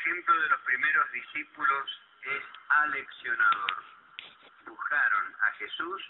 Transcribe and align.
ejemplo 0.00 0.40
de 0.40 0.48
los 0.48 0.60
primeros 0.62 1.12
discípulos 1.12 2.00
es 2.22 2.42
aleccionador. 2.68 3.84
Buscaron 4.66 5.34
a 5.42 5.52
Jesús 5.58 6.02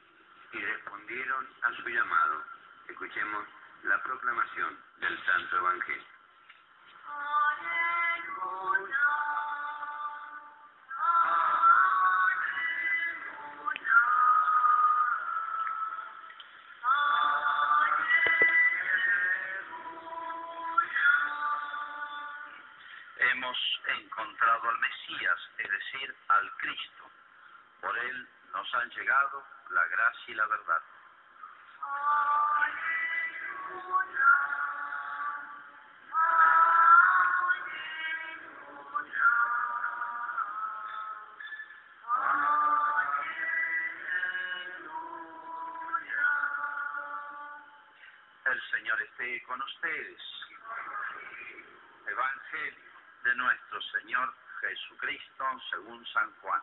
y 0.53 0.59
respondieron 0.59 1.49
a 1.63 1.73
su 1.75 1.89
llamado. 1.89 2.45
Escuchemos 2.89 3.45
la 3.85 4.01
proclamación 4.03 4.79
del 5.01 5.25
Santo 5.27 5.57
Evangelio. 5.57 6.05
Hemos 23.51 23.99
encontrado 24.05 24.69
al 24.69 24.79
Mesías, 24.79 25.37
es 25.59 25.69
decir, 25.69 26.15
al 26.29 26.57
Cristo. 26.59 27.11
Por 27.81 27.99
él 27.99 28.29
nos 28.53 28.75
han 28.77 28.89
llegado 28.91 29.45
la 29.71 29.85
gracia 29.87 30.25
y 30.29 30.35
la 30.35 30.47
verdad. 30.47 30.83
El 48.45 48.63
Señor 48.71 49.03
esté 49.03 49.43
con 49.43 49.61
ustedes. 49.61 50.23
Evangelio 52.07 52.90
de 53.23 53.35
nuestro 53.35 53.83
Señor 53.83 54.35
Jesucristo 54.61 55.45
según 55.71 56.07
San 56.07 56.33
Juan. 56.41 56.63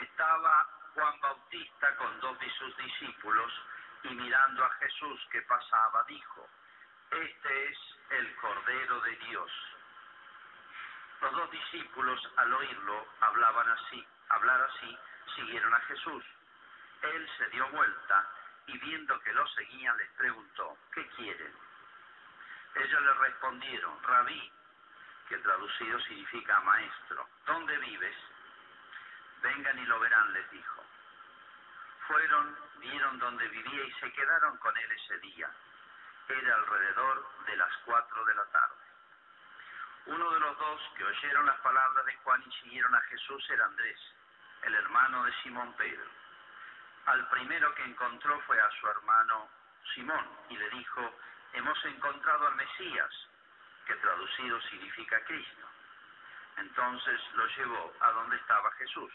Estaba 0.00 0.66
Juan 0.94 1.20
Bautista 1.20 1.96
con 1.96 2.20
dos 2.20 2.38
de 2.38 2.50
sus 2.58 2.76
discípulos 2.76 3.52
y 4.04 4.08
mirando 4.14 4.64
a 4.64 4.70
Jesús 4.74 5.20
que 5.30 5.42
pasaba 5.42 6.04
dijo, 6.04 6.48
Este 7.10 7.68
es 7.68 7.78
el 8.10 8.36
Cordero 8.36 9.00
de 9.00 9.16
Dios. 9.16 9.50
Los 11.20 11.32
dos 11.32 11.50
discípulos 11.50 12.20
al 12.36 12.52
oírlo 12.52 13.06
hablaban 13.20 13.68
así, 13.70 14.06
hablar 14.28 14.62
así, 14.62 14.98
siguieron 15.34 15.74
a 15.74 15.80
Jesús. 15.80 16.24
Él 17.02 17.30
se 17.38 17.46
dio 17.48 17.68
vuelta 17.70 18.26
y 18.66 18.78
viendo 18.78 19.18
que 19.20 19.32
lo 19.32 19.46
seguían 19.48 19.96
les 19.96 20.10
preguntó, 20.12 20.78
¿qué 20.92 21.06
quieren? 21.08 21.67
Ellos 22.74 23.02
le 23.02 23.14
respondieron, 23.14 24.02
Rabí, 24.02 24.52
que 25.28 25.38
traducido 25.38 26.00
significa 26.00 26.60
maestro, 26.60 27.28
¿dónde 27.46 27.76
vives? 27.78 28.16
Vengan 29.42 29.78
y 29.78 29.86
lo 29.86 30.00
verán, 30.00 30.32
les 30.32 30.50
dijo. 30.50 30.84
Fueron, 32.06 32.58
vieron 32.78 33.18
dónde 33.18 33.46
vivía 33.48 33.84
y 33.84 33.92
se 33.92 34.12
quedaron 34.12 34.56
con 34.58 34.76
él 34.76 34.90
ese 34.92 35.18
día. 35.18 35.50
Era 36.28 36.54
alrededor 36.54 37.44
de 37.46 37.56
las 37.56 37.76
cuatro 37.84 38.24
de 38.24 38.34
la 38.34 38.44
tarde. 38.46 38.88
Uno 40.06 40.30
de 40.30 40.40
los 40.40 40.58
dos 40.58 40.80
que 40.96 41.04
oyeron 41.04 41.46
las 41.46 41.60
palabras 41.60 42.04
de 42.06 42.16
Juan 42.16 42.42
y 42.46 42.52
siguieron 42.62 42.94
a 42.94 43.00
Jesús 43.02 43.50
era 43.50 43.66
Andrés, 43.66 44.00
el 44.62 44.74
hermano 44.74 45.24
de 45.24 45.32
Simón 45.42 45.72
Pedro. 45.74 46.10
Al 47.06 47.28
primero 47.28 47.74
que 47.74 47.84
encontró 47.84 48.40
fue 48.46 48.58
a 48.58 48.70
su 48.80 48.88
hermano 48.88 49.48
Simón 49.94 50.26
y 50.48 50.56
le 50.56 50.70
dijo, 50.70 51.14
hemos 51.52 51.84
encontrado 51.84 52.46
al 52.48 52.56
Mesías, 52.56 53.10
que 53.86 53.94
traducido 53.94 54.60
significa 54.62 55.24
Cristo. 55.24 55.66
Entonces 56.56 57.20
lo 57.34 57.46
llevó 57.46 57.94
a 58.00 58.10
donde 58.12 58.36
estaba 58.36 58.70
Jesús. 58.72 59.12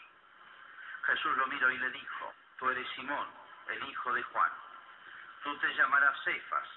Jesús 1.06 1.36
lo 1.36 1.46
miró 1.46 1.70
y 1.70 1.78
le 1.78 1.90
dijo, 1.90 2.34
tú 2.58 2.70
eres 2.70 2.88
Simón, 2.94 3.28
el 3.68 3.84
hijo 3.88 4.12
de 4.12 4.22
Juan. 4.22 4.50
Tú 5.42 5.56
te 5.58 5.74
llamarás 5.74 6.16
Cefas, 6.24 6.68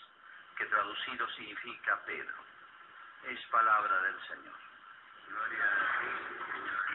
que 0.58 0.66
traducido 0.66 1.30
significa 1.32 2.04
Pedro. 2.06 2.36
Es 3.24 3.40
palabra 3.48 4.02
del 4.02 4.28
Señor. 4.28 4.56
Gloria 5.28 5.64
a 5.64 6.00
Señor. 6.00 6.88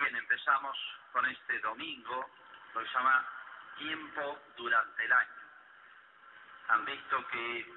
Bien, 0.00 0.16
empezamos 0.16 0.78
con 1.12 1.26
este 1.26 1.58
domingo, 1.60 2.30
lo 2.74 2.80
que 2.80 2.88
llama 2.92 3.26
tiempo 3.76 4.42
durante 4.56 5.04
el 5.04 5.12
año. 5.12 5.32
Han 6.68 6.84
visto 6.84 7.26
que 7.28 7.72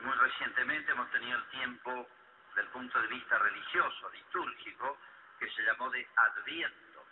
muy 0.00 0.12
recientemente 0.16 0.92
hemos 0.92 1.10
tenido 1.10 1.38
el 1.38 1.44
tiempo 1.48 2.08
del 2.54 2.66
punto 2.68 3.00
de 3.00 3.08
vista 3.08 3.38
religioso, 3.38 4.10
litúrgico, 4.10 4.98
que 5.38 5.50
se 5.50 5.62
llamó 5.62 5.90
de 5.90 6.06
Adviento. 6.16 7.06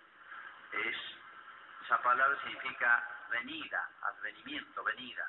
Es, 0.72 0.96
esa 1.84 2.00
palabra 2.02 2.38
significa 2.42 3.02
venida, 3.30 3.90
advenimiento, 4.02 4.84
venida, 4.84 5.28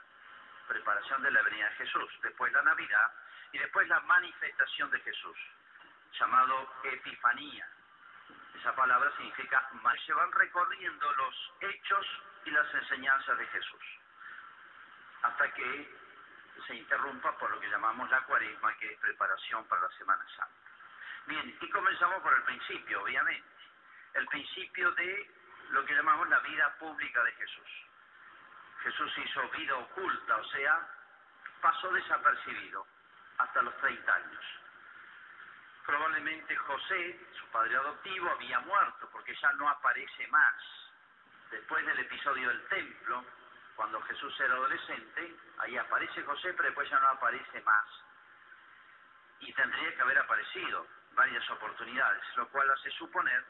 preparación 0.67 1.21
de 1.23 1.31
la 1.31 1.41
venida 1.41 1.69
de 1.69 1.75
Jesús, 1.75 2.11
después 2.21 2.51
la 2.53 2.61
Navidad 2.61 3.13
y 3.51 3.57
después 3.57 3.87
la 3.87 3.99
manifestación 4.01 4.91
de 4.91 4.99
Jesús, 4.99 5.37
llamado 6.19 6.73
Epifanía. 6.83 7.67
Esa 8.59 8.75
palabra 8.75 9.09
significa, 9.15 9.69
se 10.05 10.13
van 10.13 10.31
recorriendo 10.33 11.13
los 11.13 11.53
hechos 11.61 12.05
y 12.43 12.51
las 12.51 12.73
enseñanzas 12.73 13.37
de 13.37 13.45
Jesús, 13.47 13.83
hasta 15.21 15.53
que 15.53 15.97
se 16.67 16.75
interrumpa 16.75 17.37
por 17.37 17.51
lo 17.51 17.59
que 17.61 17.69
llamamos 17.69 18.09
la 18.09 18.21
cuaresma, 18.23 18.75
que 18.77 18.91
es 18.91 18.99
preparación 18.99 19.65
para 19.67 19.83
la 19.83 19.89
Semana 19.97 20.25
Santa. 20.35 20.69
Bien, 21.27 21.57
y 21.61 21.69
comenzamos 21.69 22.21
por 22.21 22.33
el 22.33 22.43
principio, 22.43 23.01
obviamente, 23.01 23.47
el 24.15 24.27
principio 24.27 24.91
de 24.91 25.31
lo 25.69 25.85
que 25.85 25.93
llamamos 25.93 26.27
la 26.27 26.39
vida 26.39 26.75
pública 26.79 27.23
de 27.23 27.31
Jesús. 27.33 27.69
Jesús 28.83 29.11
hizo 29.19 29.49
vida 29.51 29.75
oculta, 29.75 30.35
o 30.35 30.45
sea, 30.45 30.87
pasó 31.61 31.91
desapercibido 31.93 32.85
hasta 33.37 33.61
los 33.61 33.77
30 33.77 34.13
años. 34.13 34.45
Probablemente 35.89 36.55
José, 36.55 37.19
su 37.39 37.47
padre 37.47 37.75
adoptivo, 37.75 38.29
había 38.29 38.59
muerto 38.59 39.09
porque 39.11 39.33
ya 39.41 39.51
no 39.53 39.67
aparece 39.67 40.27
más. 40.27 40.53
Después 41.49 41.83
del 41.83 41.97
episodio 41.97 42.47
del 42.47 42.67
templo, 42.67 43.25
cuando 43.75 43.99
Jesús 44.01 44.39
era 44.39 44.53
adolescente, 44.53 45.35
ahí 45.57 45.75
aparece 45.77 46.21
José, 46.21 46.53
pero 46.53 46.65
después 46.65 46.87
ya 46.91 46.99
no 46.99 47.07
aparece 47.07 47.59
más. 47.61 47.85
Y 49.39 49.51
tendría 49.53 49.95
que 49.95 50.01
haber 50.03 50.19
aparecido 50.19 50.85
varias 51.13 51.49
oportunidades, 51.49 52.21
lo 52.35 52.47
cual 52.49 52.69
hace 52.69 52.91
suponer 52.91 53.43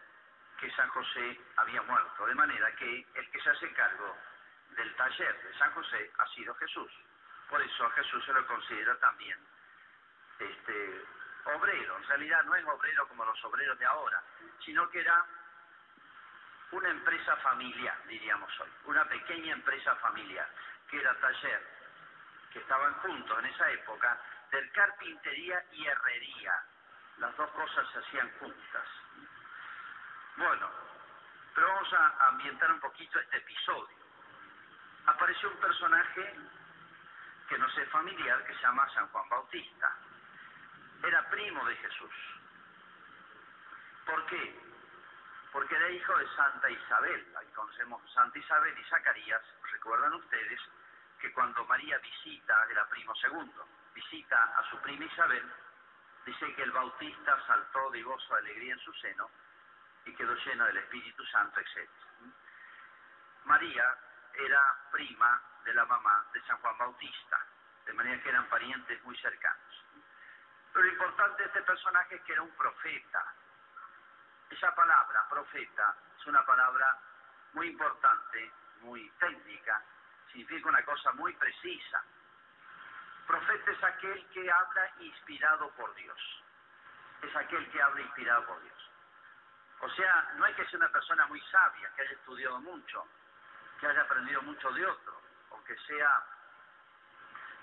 que 0.61 0.71
San 0.77 0.87
José 0.91 1.41
había 1.57 1.81
muerto, 1.81 2.25
de 2.25 2.35
manera 2.35 2.73
que 2.77 3.05
el 3.15 3.31
que 3.31 3.41
se 3.41 3.49
hace 3.49 3.73
cargo 3.73 4.15
del 4.77 4.95
taller 4.95 5.43
de 5.43 5.57
San 5.57 5.73
José 5.73 6.09
ha 6.17 6.27
sido 6.27 6.55
Jesús. 6.55 6.91
Por 7.49 7.61
eso 7.61 7.85
a 7.85 7.91
Jesús 7.91 8.23
se 8.23 8.31
lo 8.31 8.47
considera 8.47 8.97
también 8.99 9.37
este 10.39 11.18
obrero. 11.45 11.97
En 11.97 12.07
realidad 12.07 12.43
no 12.43 12.55
es 12.55 12.65
obrero 12.65 13.07
como 13.07 13.25
los 13.25 13.45
obreros 13.45 13.77
de 13.77 13.85
ahora, 13.85 14.21
sino 14.63 14.89
que 14.89 14.99
era 14.99 15.25
una 16.71 16.89
empresa 16.89 17.35
familiar, 17.37 17.97
diríamos 18.07 18.51
hoy, 18.59 18.69
una 18.85 19.05
pequeña 19.05 19.53
empresa 19.53 19.95
familiar, 19.95 20.47
que 20.89 20.99
era 20.99 21.19
taller, 21.19 21.67
que 22.53 22.59
estaban 22.59 22.93
juntos 22.95 23.39
en 23.39 23.45
esa 23.45 23.71
época, 23.71 24.19
de 24.51 24.71
carpintería 24.71 25.63
y 25.71 25.85
herrería. 25.85 26.63
Las 27.17 27.35
dos 27.35 27.49
cosas 27.51 27.87
se 27.91 27.99
hacían 27.99 28.31
juntas. 28.39 28.87
Bueno, 30.37 30.69
pero 31.53 31.67
vamos 31.67 31.93
a 31.93 32.27
ambientar 32.27 32.71
un 32.71 32.79
poquito 32.79 33.19
este 33.19 33.37
episodio. 33.37 33.97
Apareció 35.05 35.49
un 35.49 35.57
personaje 35.57 36.35
que 37.49 37.57
no 37.57 37.69
sé 37.71 37.85
familiar, 37.87 38.45
que 38.45 38.53
se 38.53 38.61
llama 38.61 38.87
San 38.93 39.07
Juan 39.09 39.27
Bautista. 39.27 39.95
Era 41.03 41.29
primo 41.29 41.65
de 41.65 41.75
Jesús. 41.77 42.13
¿Por 44.05 44.25
qué? 44.25 44.59
Porque 45.51 45.75
era 45.75 45.89
hijo 45.89 46.17
de 46.17 46.27
Santa 46.35 46.69
Isabel. 46.69 47.35
Ahí 47.37 47.47
conocemos 47.55 48.01
Santa 48.13 48.37
Isabel 48.37 48.77
y 48.77 48.83
Zacarías. 48.89 49.41
Recuerdan 49.71 50.13
ustedes 50.13 50.59
que 51.19 51.31
cuando 51.33 51.65
María 51.65 51.97
visita, 51.99 52.67
era 52.71 52.87
primo 52.89 53.13
segundo, 53.15 53.67
visita 53.93 54.43
a 54.57 54.69
su 54.69 54.77
prima 54.81 55.05
Isabel, 55.05 55.51
dice 56.25 56.53
que 56.55 56.63
el 56.63 56.71
Bautista 56.71 57.37
saltó 57.45 57.91
de 57.91 58.01
gozo 58.03 58.33
de 58.33 58.39
alegría 58.39 58.73
en 58.73 58.79
su 58.79 58.93
seno 58.93 59.29
y 60.05 60.13
quedó 60.15 60.33
lleno 60.35 60.65
del 60.65 60.77
Espíritu 60.77 61.25
Santo, 61.25 61.59
etc. 61.59 61.89
María 63.45 63.97
era 64.33 64.75
prima 64.91 65.41
de 65.65 65.73
la 65.73 65.85
mamá 65.85 66.25
de 66.33 66.41
San 66.43 66.57
Juan 66.57 66.77
Bautista, 66.77 67.45
de 67.85 67.93
manera 67.93 68.21
que 68.21 68.29
eran 68.29 68.47
parientes 68.47 69.03
muy 69.03 69.17
cercanos. 69.17 69.85
Pero 70.73 70.85
lo 70.85 70.91
importante 70.91 71.43
de 71.43 71.47
este 71.47 71.61
personaje 71.63 72.15
es 72.15 72.21
que 72.23 72.33
era 72.33 72.41
un 72.41 72.51
profeta. 72.51 73.33
Esa 74.49 74.73
palabra, 74.73 75.27
profeta, 75.29 75.95
es 76.19 76.27
una 76.27 76.45
palabra 76.45 76.97
muy 77.53 77.67
importante, 77.67 78.51
muy 78.81 79.09
técnica, 79.19 79.83
significa 80.31 80.69
una 80.69 80.83
cosa 80.83 81.11
muy 81.13 81.33
precisa. 81.33 82.03
Profeta 83.27 83.71
es 83.71 83.83
aquel 83.83 84.27
que 84.29 84.51
habla 84.51 84.91
inspirado 84.99 85.69
por 85.71 85.93
Dios. 85.95 86.43
Es 87.21 87.35
aquel 87.35 87.69
que 87.71 87.81
habla 87.81 88.01
inspirado 88.01 88.45
por 88.45 88.61
Dios. 88.61 88.89
O 89.81 89.89
sea, 89.91 90.33
no 90.35 90.45
hay 90.45 90.53
que 90.55 90.65
ser 90.65 90.77
una 90.77 90.89
persona 90.89 91.25
muy 91.27 91.41
sabia, 91.41 91.89
que 91.95 92.01
haya 92.01 92.11
estudiado 92.11 92.59
mucho, 92.59 93.07
que 93.79 93.87
haya 93.87 94.01
aprendido 94.01 94.41
mucho 94.41 94.71
de 94.71 94.85
otro, 94.85 95.21
o 95.51 95.63
que 95.63 95.75
sea 95.87 96.23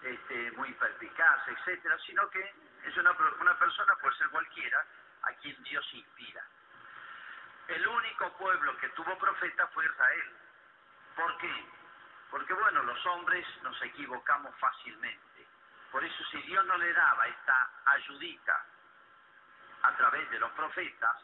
este, 0.02 0.50
muy 0.52 0.72
perspicaz, 0.74 1.48
etcétera, 1.48 1.98
sino 2.06 2.28
que 2.30 2.54
es 2.86 2.96
una, 2.96 3.10
una 3.10 3.58
persona, 3.58 3.96
puede 3.96 4.16
ser 4.16 4.28
cualquiera, 4.28 4.86
a 5.22 5.32
quien 5.34 5.60
Dios 5.64 5.84
inspira. 5.92 6.44
El 7.68 7.86
único 7.86 8.32
pueblo 8.38 8.76
que 8.78 8.88
tuvo 8.90 9.18
profeta 9.18 9.66
fue 9.68 9.84
Israel. 9.84 10.36
¿Por 11.16 11.36
qué? 11.38 11.66
Porque 12.30 12.54
bueno, 12.54 12.82
los 12.84 13.06
hombres 13.06 13.44
nos 13.62 13.80
equivocamos 13.82 14.54
fácilmente. 14.58 15.46
Por 15.90 16.04
eso 16.04 16.24
si 16.30 16.42
Dios 16.42 16.64
no 16.66 16.76
le 16.76 16.92
daba 16.92 17.26
esta 17.26 17.70
ayudita 17.86 18.64
a 19.82 19.96
través 19.96 20.30
de 20.30 20.38
los 20.38 20.50
profetas, 20.52 21.16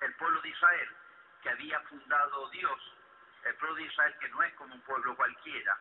el 0.00 0.14
pueblo 0.16 0.40
de 0.42 0.48
Israel, 0.48 0.96
que 1.42 1.50
había 1.50 1.80
fundado 1.80 2.48
Dios, 2.50 2.94
el 3.44 3.54
pueblo 3.56 3.76
de 3.76 3.84
Israel 3.84 4.16
que 4.20 4.28
no 4.28 4.42
es 4.42 4.54
como 4.54 4.74
un 4.74 4.80
pueblo 4.82 5.16
cualquiera, 5.16 5.78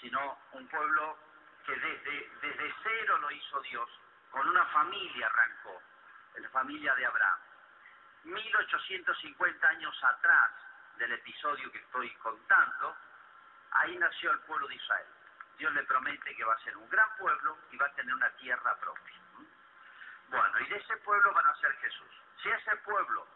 sino 0.00 0.38
un 0.52 0.68
pueblo 0.68 1.18
que 1.66 1.74
desde, 1.74 2.30
desde 2.40 2.74
cero 2.82 3.18
lo 3.18 3.30
hizo 3.30 3.60
Dios, 3.62 3.88
con 4.34 4.48
una 4.48 4.66
familia 4.66 5.26
arrancó, 5.28 5.80
la 6.34 6.48
familia 6.48 6.92
de 6.96 7.06
Abraham. 7.06 7.38
1850 8.24 9.68
años 9.68 9.96
atrás 10.02 10.50
del 10.96 11.12
episodio 11.12 11.70
que 11.70 11.78
estoy 11.78 12.12
contando, 12.16 12.96
ahí 13.70 13.96
nació 13.96 14.32
el 14.32 14.40
pueblo 14.40 14.66
de 14.66 14.74
Israel. 14.74 15.06
Dios 15.56 15.72
le 15.72 15.84
promete 15.84 16.34
que 16.34 16.44
va 16.44 16.54
a 16.54 16.64
ser 16.64 16.76
un 16.76 16.90
gran 16.90 17.08
pueblo 17.16 17.56
y 17.70 17.76
va 17.76 17.86
a 17.86 17.92
tener 17.92 18.12
una 18.12 18.28
tierra 18.30 18.76
propia. 18.80 19.14
Bueno, 20.30 20.58
y 20.58 20.66
de 20.66 20.76
ese 20.78 20.96
pueblo 20.96 21.32
van 21.32 21.46
a 21.46 21.54
ser 21.60 21.72
Jesús. 21.76 22.22
Si 22.42 22.50
ese 22.50 22.74
pueblo 22.78 23.28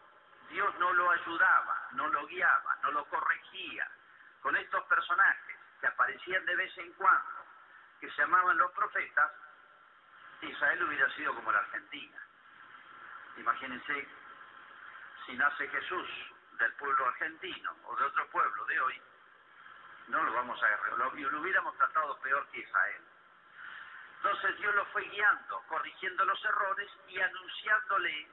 Dios 0.48 0.74
no 0.80 0.92
lo 0.94 1.12
ayudaba, 1.12 1.88
no 1.92 2.08
lo 2.08 2.26
guiaba, 2.26 2.76
no 2.82 2.90
lo 2.90 3.04
corregía 3.04 3.88
con 4.40 4.56
estos 4.56 4.82
personajes 4.86 5.58
que 5.80 5.86
aparecían 5.86 6.44
de 6.44 6.56
vez 6.56 6.76
en 6.78 6.92
cuando, 6.94 7.44
que 8.00 8.10
se 8.10 8.16
llamaban 8.16 8.58
los 8.58 8.72
profetas, 8.72 9.30
Israel 10.43 10.82
hubiera 10.85 11.08
sido 11.14 11.35
como 11.35 11.50
la 11.52 11.58
Argentina. 11.58 12.19
Imagínense, 13.37 14.08
si 15.26 15.32
nace 15.35 15.69
Jesús 15.69 16.08
del 16.58 16.73
pueblo 16.75 17.06
argentino 17.06 17.76
o 17.85 17.96
de 17.96 18.05
otro 18.05 18.26
pueblo 18.31 18.64
de 18.67 18.81
hoy, 18.81 19.02
no 20.08 20.23
lo 20.23 20.32
vamos 20.32 20.61
a 20.62 20.96
lo, 20.96 21.12
lo 21.14 21.40
hubiéramos 21.40 21.76
tratado 21.76 22.19
peor 22.20 22.46
que 22.49 22.61
Israel. 22.61 23.02
Entonces 24.17 24.58
Dios 24.58 24.75
lo 24.75 24.85
fue 24.87 25.02
guiando, 25.02 25.62
corrigiendo 25.69 26.25
los 26.25 26.44
errores 26.44 26.91
y 27.08 27.20
anunciándole 27.20 28.29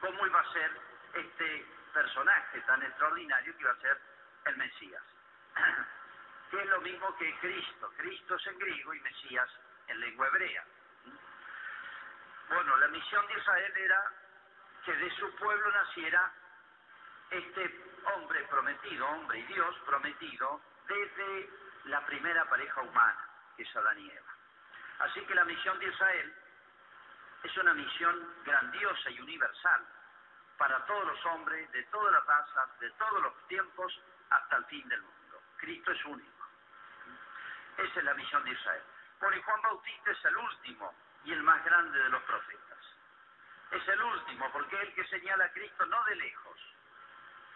cómo 0.00 0.26
iba 0.26 0.40
a 0.40 0.52
ser 0.52 0.70
este 1.14 1.66
personaje 1.92 2.60
tan 2.62 2.82
extraordinario 2.82 3.56
que 3.56 3.62
iba 3.62 3.72
a 3.72 3.80
ser 3.80 4.00
el 4.44 4.56
Mesías. 4.56 5.02
que 6.50 6.60
es 6.60 6.66
lo 6.66 6.80
mismo 6.80 7.16
que 7.16 7.34
Cristo. 7.40 7.92
Cristo 7.96 8.36
es 8.36 8.46
en 8.46 8.58
griego 8.58 8.94
y 8.94 9.00
Mesías 9.00 9.48
en 9.88 10.00
lengua 10.00 10.28
hebrea. 10.28 10.64
Bueno, 12.48 12.76
la 12.76 12.88
misión 12.88 13.26
de 13.26 13.34
Israel 13.34 13.72
era 13.76 14.12
que 14.84 14.94
de 14.94 15.10
su 15.16 15.34
pueblo 15.36 15.72
naciera 15.72 16.32
este 17.30 17.84
hombre 18.14 18.42
prometido, 18.44 19.06
hombre 19.06 19.38
y 19.38 19.42
Dios 19.44 19.76
prometido, 19.84 20.60
desde 20.86 21.50
la 21.84 22.04
primera 22.06 22.48
pareja 22.48 22.80
humana, 22.80 23.28
que 23.56 23.64
es 23.64 23.76
Adán 23.76 23.98
y 23.98 24.10
Eva. 24.10 24.32
Así 25.00 25.20
que 25.26 25.34
la 25.34 25.44
misión 25.44 25.78
de 25.78 25.88
Israel 25.88 26.34
es 27.42 27.56
una 27.58 27.74
misión 27.74 28.34
grandiosa 28.44 29.10
y 29.10 29.20
universal 29.20 29.86
para 30.56 30.84
todos 30.86 31.06
los 31.06 31.26
hombres, 31.26 31.70
de 31.72 31.82
todas 31.84 32.12
las 32.12 32.26
razas, 32.26 32.80
de 32.80 32.90
todos 32.92 33.22
los 33.22 33.46
tiempos, 33.46 34.00
hasta 34.30 34.56
el 34.56 34.64
fin 34.66 34.88
del 34.88 35.02
mundo. 35.02 35.42
Cristo 35.58 35.92
es 35.92 36.04
único. 36.06 36.46
Esa 37.76 37.98
es 37.98 38.04
la 38.04 38.14
misión 38.14 38.42
de 38.44 38.50
Israel. 38.50 38.82
Por 39.20 39.42
Juan 39.42 39.62
Bautista 39.62 40.10
es 40.10 40.24
el 40.24 40.36
último 40.36 40.94
y 41.24 41.32
el 41.32 41.42
más 41.42 41.64
grande 41.64 41.98
de 41.98 42.08
los 42.08 42.22
profetas. 42.22 42.78
Es 43.70 43.88
el 43.88 44.02
último 44.02 44.50
porque 44.52 44.76
es 44.76 44.82
el 44.82 44.94
que 44.94 45.06
señala 45.08 45.44
a 45.44 45.52
Cristo 45.52 45.86
no 45.86 46.04
de 46.04 46.16
lejos, 46.16 46.58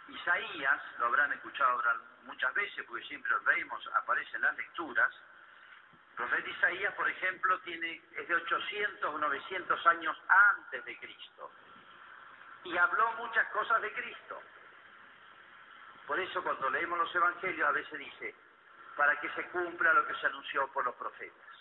Isaías, 0.09 0.81
lo 0.99 1.07
habrán 1.07 1.33
escuchado 1.33 1.83
muchas 2.25 2.53
veces 2.55 2.85
porque 2.87 3.05
siempre 3.07 3.31
lo 3.31 3.41
veis, 3.43 3.67
aparece 3.95 4.39
las 4.39 4.57
lecturas. 4.57 5.11
El 6.11 6.17
profeta 6.17 6.49
Isaías, 6.49 6.95
por 6.95 7.09
ejemplo, 7.09 7.59
tiene, 7.61 8.03
es 8.17 8.29
de 8.29 8.35
800 8.35 9.15
o 9.15 9.19
900 9.19 9.87
años 9.87 10.17
antes 10.29 10.85
de 10.85 10.99
Cristo 10.99 11.51
y 12.65 12.77
habló 12.77 13.13
muchas 13.15 13.47
cosas 13.49 13.81
de 13.81 13.93
Cristo. 13.93 14.41
Por 16.07 16.19
eso 16.21 16.43
cuando 16.43 16.69
leemos 16.71 16.99
los 16.99 17.15
evangelios 17.15 17.69
a 17.69 17.73
veces 17.73 17.99
dice, 17.99 18.35
para 18.97 19.19
que 19.21 19.31
se 19.31 19.49
cumpla 19.49 19.95
lo 19.95 20.07
que 20.07 20.15
se 20.17 20.27
anunció 20.27 20.67
por 20.73 20.85
los 20.85 20.95
profetas, 20.97 21.52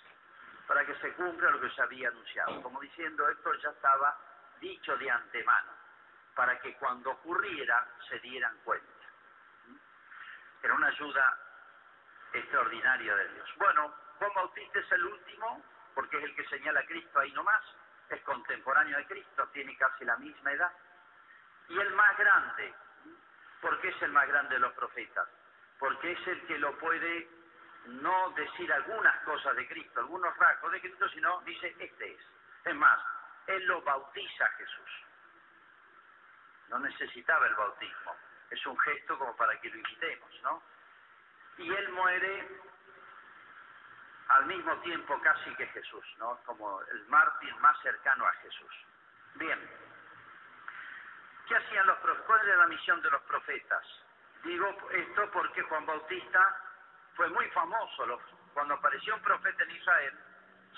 para 0.67 0.85
que 0.85 0.95
se 0.95 1.13
cumpla 1.13 1.49
lo 1.49 1.61
que 1.61 1.69
se 1.71 1.81
había 1.81 2.09
anunciado, 2.09 2.61
como 2.61 2.79
diciendo 2.79 3.27
esto 3.29 3.53
ya 3.55 3.69
estaba 3.69 4.17
dicho 4.59 4.95
de 4.97 5.09
antemano 5.09 5.81
para 6.35 6.59
que 6.59 6.75
cuando 6.75 7.11
ocurriera 7.11 7.87
se 8.07 8.19
dieran 8.19 8.57
cuenta. 8.63 8.87
Era 10.63 10.73
una 10.73 10.87
ayuda 10.87 11.37
extraordinaria 12.33 13.15
de 13.15 13.29
Dios. 13.29 13.49
Bueno, 13.57 13.93
Juan 14.17 14.31
Bautista 14.35 14.79
es 14.79 14.91
el 14.91 15.05
último, 15.05 15.63
porque 15.93 16.17
es 16.17 16.23
el 16.23 16.35
que 16.35 16.47
señala 16.47 16.79
a 16.79 16.85
Cristo 16.85 17.19
ahí 17.19 17.31
nomás, 17.33 17.63
es 18.09 18.21
contemporáneo 18.21 18.97
de 18.97 19.07
Cristo, 19.07 19.47
tiene 19.53 19.75
casi 19.77 20.05
la 20.05 20.17
misma 20.17 20.51
edad. 20.51 20.71
Y 21.67 21.79
el 21.79 21.93
más 21.93 22.17
grande, 22.17 22.73
¿por 23.61 23.79
qué 23.81 23.89
es 23.89 24.01
el 24.01 24.11
más 24.11 24.27
grande 24.27 24.55
de 24.55 24.61
los 24.61 24.73
profetas? 24.73 25.27
Porque 25.79 26.11
es 26.11 26.27
el 26.27 26.45
que 26.45 26.59
lo 26.59 26.77
puede 26.77 27.29
no 27.85 28.29
decir 28.31 28.71
algunas 28.71 29.23
cosas 29.23 29.55
de 29.55 29.67
Cristo, 29.67 29.99
algunos 29.99 30.35
rasgos 30.37 30.71
de 30.71 30.81
Cristo, 30.81 31.09
sino 31.09 31.41
dice, 31.41 31.75
este 31.79 32.13
es. 32.13 32.21
Es 32.65 32.75
más, 32.75 32.99
Él 33.47 33.65
lo 33.65 33.81
bautiza 33.81 34.45
a 34.45 34.49
Jesús 34.49 34.89
no 36.71 36.79
necesitaba 36.79 37.45
el 37.47 37.55
bautismo. 37.55 38.15
Es 38.49 38.65
un 38.65 38.77
gesto 38.79 39.19
como 39.19 39.35
para 39.35 39.59
que 39.59 39.69
lo 39.69 39.77
invitemos, 39.77 40.41
¿no? 40.41 40.63
Y 41.57 41.71
él 41.71 41.89
muere 41.89 42.47
al 44.29 44.45
mismo 44.45 44.75
tiempo 44.79 45.19
casi 45.21 45.53
que 45.55 45.67
Jesús, 45.67 46.05
¿no? 46.17 46.39
Como 46.45 46.81
el 46.81 47.05
mártir 47.07 47.53
más 47.57 47.77
cercano 47.81 48.25
a 48.25 48.31
Jesús. 48.35 48.73
Bien. 49.35 49.59
¿Qué 51.47 51.55
hacían 51.55 51.85
los 51.85 51.97
profetas? 51.99 52.27
¿Cuál 52.27 52.47
era 52.47 52.57
la 52.57 52.67
misión 52.67 53.01
de 53.01 53.11
los 53.11 53.21
profetas? 53.23 53.85
Digo 54.43 54.89
esto 54.91 55.29
porque 55.31 55.61
Juan 55.63 55.85
Bautista 55.85 56.70
fue 57.21 57.29
muy 57.29 57.47
famoso. 57.49 58.19
cuando 58.55 58.73
apareció 58.73 59.15
un 59.15 59.21
profeta 59.21 59.63
en 59.63 59.71
Israel, 59.71 60.19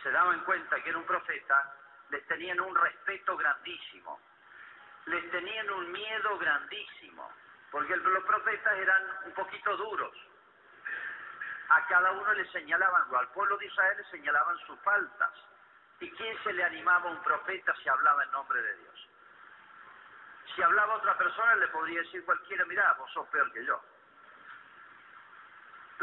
se 0.01 0.11
daban 0.11 0.43
cuenta 0.43 0.75
que 0.83 0.89
era 0.89 0.97
un 0.97 1.05
profeta, 1.05 1.73
les 2.09 2.27
tenían 2.27 2.59
un 2.59 2.75
respeto 2.75 3.37
grandísimo 3.37 4.19
les 5.05 5.31
tenían 5.31 5.69
un 5.69 5.91
miedo 5.91 6.37
grandísimo, 6.37 7.29
porque 7.71 7.95
los 7.95 8.23
profetas 8.23 8.73
eran 8.77 9.03
un 9.25 9.33
poquito 9.33 9.75
duros. 9.75 10.15
A 11.69 11.85
cada 11.87 12.11
uno 12.11 12.33
le 12.33 12.49
señalaban, 12.51 13.03
o 13.09 13.17
al 13.17 13.27
pueblo 13.29 13.57
de 13.57 13.65
Israel 13.65 13.97
le 13.97 14.09
señalaban 14.11 14.57
sus 14.59 14.79
faltas. 14.79 15.31
¿Y 15.99 16.09
quién 16.11 16.41
se 16.43 16.53
le 16.53 16.63
animaba 16.63 17.09
a 17.09 17.13
un 17.13 17.21
profeta 17.23 17.75
si 17.81 17.89
hablaba 17.89 18.23
en 18.23 18.31
nombre 18.31 18.61
de 18.61 18.77
Dios? 18.77 19.09
Si 20.55 20.61
hablaba 20.61 20.95
otra 20.95 21.17
persona 21.17 21.55
le 21.55 21.67
podría 21.69 21.99
decir 21.99 22.23
cualquiera, 22.23 22.63
mira, 22.65 22.93
vos 22.93 23.11
sos 23.11 23.27
peor 23.27 23.51
que 23.51 23.65
yo. 23.65 23.81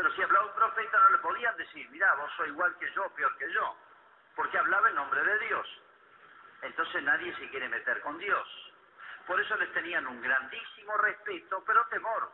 Pero 0.00 0.14
si 0.14 0.22
hablaba 0.22 0.46
un 0.46 0.54
profeta 0.54 0.98
no 0.98 1.10
le 1.10 1.18
podían 1.18 1.54
decir, 1.58 1.86
mira, 1.90 2.14
vos 2.14 2.32
sos 2.34 2.48
igual 2.48 2.74
que 2.78 2.90
yo, 2.94 3.06
peor 3.10 3.36
que 3.36 3.52
yo, 3.52 3.76
porque 4.34 4.56
hablaba 4.56 4.88
en 4.88 4.94
nombre 4.94 5.22
de 5.22 5.38
Dios. 5.40 5.68
Entonces 6.62 7.02
nadie 7.02 7.36
se 7.36 7.50
quiere 7.50 7.68
meter 7.68 8.00
con 8.00 8.16
Dios. 8.16 8.72
Por 9.26 9.38
eso 9.38 9.54
les 9.56 9.70
tenían 9.74 10.06
un 10.06 10.22
grandísimo 10.22 10.96
respeto, 10.96 11.62
pero 11.66 11.86
temor. 11.88 12.32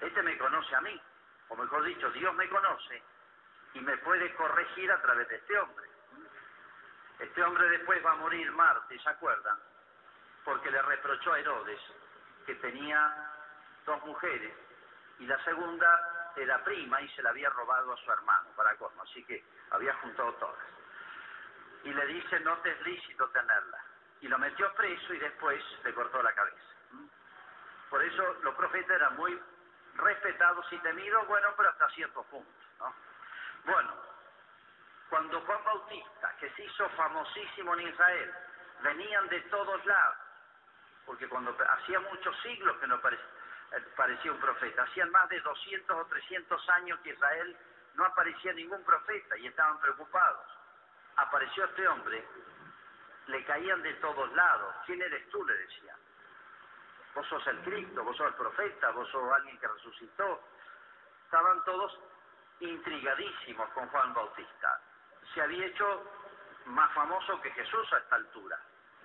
Este 0.00 0.24
me 0.24 0.36
conoce 0.36 0.74
a 0.74 0.80
mí, 0.80 1.00
o 1.50 1.54
mejor 1.54 1.84
dicho, 1.84 2.10
Dios 2.10 2.34
me 2.34 2.48
conoce 2.48 3.00
y 3.74 3.80
me 3.82 3.96
puede 3.98 4.34
corregir 4.34 4.90
a 4.90 5.00
través 5.02 5.28
de 5.28 5.36
este 5.36 5.56
hombre. 5.56 5.86
Este 7.20 7.44
hombre 7.44 7.68
después 7.68 8.04
va 8.04 8.10
a 8.10 8.16
morir 8.16 8.50
Marte, 8.50 8.98
¿se 8.98 9.08
acuerdan? 9.08 9.56
Porque 10.44 10.68
le 10.68 10.82
reprochó 10.82 11.32
a 11.32 11.38
Herodes 11.38 11.80
que 12.44 12.56
tenía 12.56 13.30
dos 13.86 14.04
mujeres 14.04 14.52
y 15.20 15.26
la 15.26 15.38
segunda 15.44 16.13
era 16.36 16.62
prima 16.64 17.00
y 17.00 17.08
se 17.10 17.22
la 17.22 17.30
había 17.30 17.50
robado 17.50 17.92
a 17.92 17.96
su 17.96 18.10
hermano 18.10 18.50
para 18.56 18.76
colmo, 18.76 19.02
así 19.02 19.24
que 19.24 19.44
había 19.70 19.94
juntado 19.94 20.32
todas. 20.34 20.64
Y 21.84 21.92
le 21.92 22.06
dice, 22.06 22.40
no 22.40 22.56
te 22.58 22.70
es 22.70 22.80
lícito 22.82 23.28
tenerla 23.28 23.84
y 24.20 24.28
lo 24.28 24.38
metió 24.38 24.72
preso 24.74 25.12
y 25.12 25.18
después 25.18 25.62
le 25.84 25.92
cortó 25.92 26.22
la 26.22 26.32
cabeza. 26.32 26.56
Por 27.90 28.02
eso 28.02 28.36
los 28.42 28.54
profetas 28.54 28.96
eran 28.96 29.16
muy 29.16 29.38
respetados 29.96 30.66
y 30.72 30.78
temidos, 30.78 31.26
bueno, 31.28 31.48
pero 31.56 31.68
hasta 31.68 31.88
cierto 31.90 32.22
punto, 32.24 32.50
¿no? 32.78 32.94
Bueno, 33.64 33.94
cuando 35.10 35.40
Juan 35.42 35.64
Bautista, 35.64 36.34
que 36.40 36.50
se 36.50 36.64
hizo 36.64 36.88
famosísimo 36.90 37.74
en 37.74 37.88
Israel, 37.88 38.34
venían 38.82 39.28
de 39.28 39.40
todos 39.42 39.84
lados, 39.84 40.16
porque 41.06 41.28
cuando 41.28 41.56
hacía 41.68 42.00
muchos 42.00 42.36
siglos 42.42 42.76
que 42.78 42.86
no 42.86 42.96
eh, 42.96 43.18
parecía 43.96 44.32
un 44.32 44.40
profeta, 44.40 44.82
hacían 44.82 45.10
más 45.10 45.28
de 45.28 45.40
200 45.40 45.96
o 45.96 46.06
300 46.06 46.68
años 46.70 47.00
que 47.00 47.10
Israel 47.10 47.56
no 47.94 48.04
aparecía 48.04 48.52
ningún 48.52 48.82
profeta 48.84 49.36
y 49.38 49.46
estaban 49.46 49.78
preocupados. 49.80 50.46
Apareció 51.16 51.64
este 51.64 51.86
hombre, 51.88 52.24
le 53.26 53.44
caían 53.44 53.82
de 53.82 53.94
todos 53.94 54.32
lados. 54.32 54.74
¿Quién 54.86 55.00
eres 55.02 55.28
tú? 55.30 55.44
le 55.44 55.54
decían. 55.54 55.96
Vos 57.14 57.26
sos 57.28 57.46
el 57.46 57.58
Cristo, 57.60 58.02
vos 58.02 58.16
sos 58.16 58.26
el 58.26 58.34
profeta, 58.34 58.90
vos 58.90 59.08
sos 59.10 59.32
alguien 59.32 59.58
que 59.58 59.68
resucitó. 59.68 60.40
Estaban 61.24 61.64
todos 61.64 61.98
intrigadísimos 62.60 63.68
con 63.70 63.88
Juan 63.88 64.12
Bautista. 64.14 64.80
Se 65.32 65.42
había 65.42 65.66
hecho 65.66 66.04
más 66.66 66.92
famoso 66.92 67.40
que 67.40 67.50
Jesús 67.52 67.92
a 67.92 67.98
esta 67.98 68.16
altura. 68.16 68.58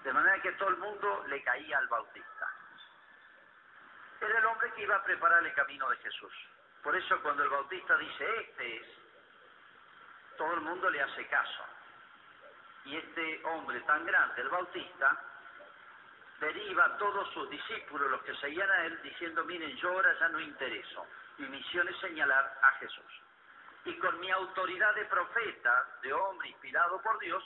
De 0.03 0.13
manera 0.13 0.41
que 0.41 0.51
todo 0.53 0.69
el 0.69 0.77
mundo 0.77 1.23
le 1.27 1.43
caía 1.43 1.77
al 1.77 1.87
Bautista. 1.87 2.48
Era 4.21 4.39
el 4.39 4.45
hombre 4.45 4.71
que 4.73 4.83
iba 4.83 4.95
a 4.95 5.03
preparar 5.03 5.45
el 5.45 5.53
camino 5.53 5.89
de 5.89 5.97
Jesús. 5.97 6.33
Por 6.83 6.95
eso 6.95 7.21
cuando 7.21 7.43
el 7.43 7.49
Bautista 7.49 7.97
dice, 7.97 8.39
este 8.41 8.77
es, 8.77 8.87
todo 10.37 10.53
el 10.53 10.61
mundo 10.61 10.89
le 10.89 11.01
hace 11.01 11.25
caso. 11.27 11.63
Y 12.85 12.97
este 12.97 13.41
hombre 13.45 13.79
tan 13.81 14.05
grande, 14.05 14.41
el 14.41 14.49
Bautista, 14.49 15.17
deriva 16.39 16.85
a 16.85 16.97
todos 16.97 17.31
sus 17.33 17.49
discípulos, 17.49 18.09
los 18.09 18.21
que 18.23 18.35
seguían 18.35 18.69
a 18.69 18.85
él, 18.85 19.01
diciendo, 19.01 19.43
miren, 19.43 19.75
yo 19.77 19.89
ahora 19.89 20.17
ya 20.19 20.29
no 20.29 20.39
intereso. 20.39 21.05
Mi 21.37 21.47
misión 21.47 21.87
es 21.87 21.97
señalar 21.99 22.57
a 22.61 22.71
Jesús. 22.79 23.21
Y 23.85 23.97
con 23.97 24.19
mi 24.19 24.29
autoridad 24.31 24.93
de 24.95 25.05
profeta, 25.05 25.87
de 26.01 26.13
hombre 26.13 26.49
inspirado 26.49 27.01
por 27.01 27.19
Dios, 27.19 27.43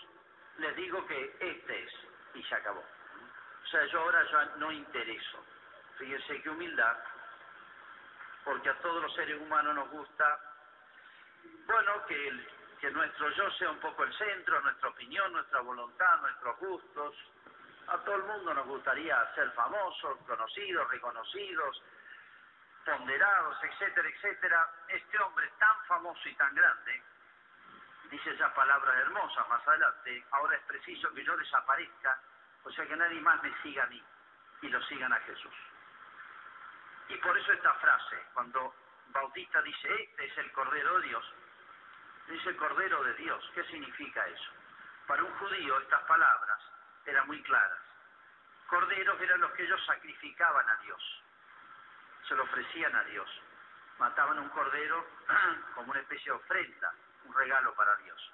les 0.58 0.76
digo 0.76 1.06
que 1.08 1.36
este 1.40 1.84
es 1.84 1.92
y 2.36 2.44
se 2.44 2.56
acabó. 2.56 2.82
O 2.82 3.68
sea, 3.68 3.86
yo 3.86 4.02
ahora 4.02 4.24
ya 4.32 4.46
no 4.58 4.72
intereso. 4.72 5.44
Fíjense 5.98 6.42
qué 6.42 6.50
humildad, 6.50 6.98
porque 8.44 8.70
a 8.70 8.78
todos 8.80 9.02
los 9.02 9.14
seres 9.16 9.40
humanos 9.40 9.76
nos 9.76 9.90
gusta, 9.90 10.40
bueno, 11.66 12.06
que, 12.08 12.92
nuestro 12.92 13.30
yo 13.30 13.50
sea 13.52 13.70
un 13.70 13.80
poco 13.80 14.04
el 14.04 14.14
centro, 14.18 14.60
nuestra 14.62 14.90
opinión, 14.90 15.32
nuestra 15.32 15.62
voluntad, 15.62 16.20
nuestros 16.20 16.60
gustos. 16.60 17.16
A 17.88 17.98
todo 18.00 18.16
el 18.16 18.24
mundo 18.24 18.54
nos 18.54 18.68
gustaría 18.68 19.34
ser 19.36 19.52
famosos, 19.52 20.18
conocidos, 20.28 20.90
reconocidos, 20.90 21.82
ponderados, 22.86 23.58
etcétera, 23.64 24.10
etcétera. 24.10 24.70
Este 24.90 25.18
hombre 25.20 25.50
tan 25.60 25.86
famoso 25.88 26.28
y 26.28 26.36
tan 26.36 26.54
grande, 26.54 27.02
dice 28.10 28.32
esas 28.32 28.52
palabras 28.54 28.96
hermosas 28.98 29.48
más 29.50 29.66
adelante, 29.68 30.26
ahora 30.32 30.56
es 30.56 30.64
preciso 30.64 31.14
que 31.14 31.24
yo 31.24 31.38
desaparezca, 31.38 32.20
o 32.64 32.72
sea 32.72 32.86
que 32.86 32.96
nadie 32.96 33.22
más 33.22 33.42
me 33.44 33.54
siga 33.62 33.84
a 33.84 33.88
mí 33.88 34.04
y 34.62 34.70
lo 34.70 34.82
sigan 34.84 35.12
a 35.14 35.20
Jesús. 35.22 35.54
Y 37.14 37.18
por 37.18 37.38
eso 37.38 37.54
esta 37.54 37.74
frase, 37.76 38.18
cuando 38.34 38.74
Bautista 39.10 39.62
dice, 39.62 40.02
este 40.02 40.26
es 40.26 40.38
el 40.40 40.52
Cordero 40.52 41.00
de 41.00 41.08
Dios, 41.10 41.34
dice 42.28 42.56
Cordero 42.56 43.04
de 43.04 43.14
Dios, 43.14 43.52
¿qué 43.54 43.64
significa 43.66 44.26
eso? 44.26 44.52
Para 45.06 45.24
un 45.24 45.32
judío 45.38 45.80
estas 45.80 46.02
palabras 46.06 46.60
eran 47.06 47.28
muy 47.28 47.40
claras. 47.44 47.78
Corderos 48.68 49.22
eran 49.22 49.42
los 49.42 49.52
que 49.52 49.64
ellos 49.64 49.86
sacrificaban 49.86 50.68
a 50.68 50.76
Dios, 50.78 51.24
se 52.28 52.34
lo 52.34 52.44
ofrecían 52.44 52.96
a 52.96 53.04
Dios, 53.04 53.30
mataban 54.00 54.40
un 54.40 54.50
cordero 54.50 55.06
como 55.76 55.92
una 55.92 56.00
especie 56.00 56.32
de 56.32 56.38
ofrenda 56.38 56.94
un 57.26 57.36
regalo 57.36 57.76
para 57.76 57.96
Dios. 57.98 58.33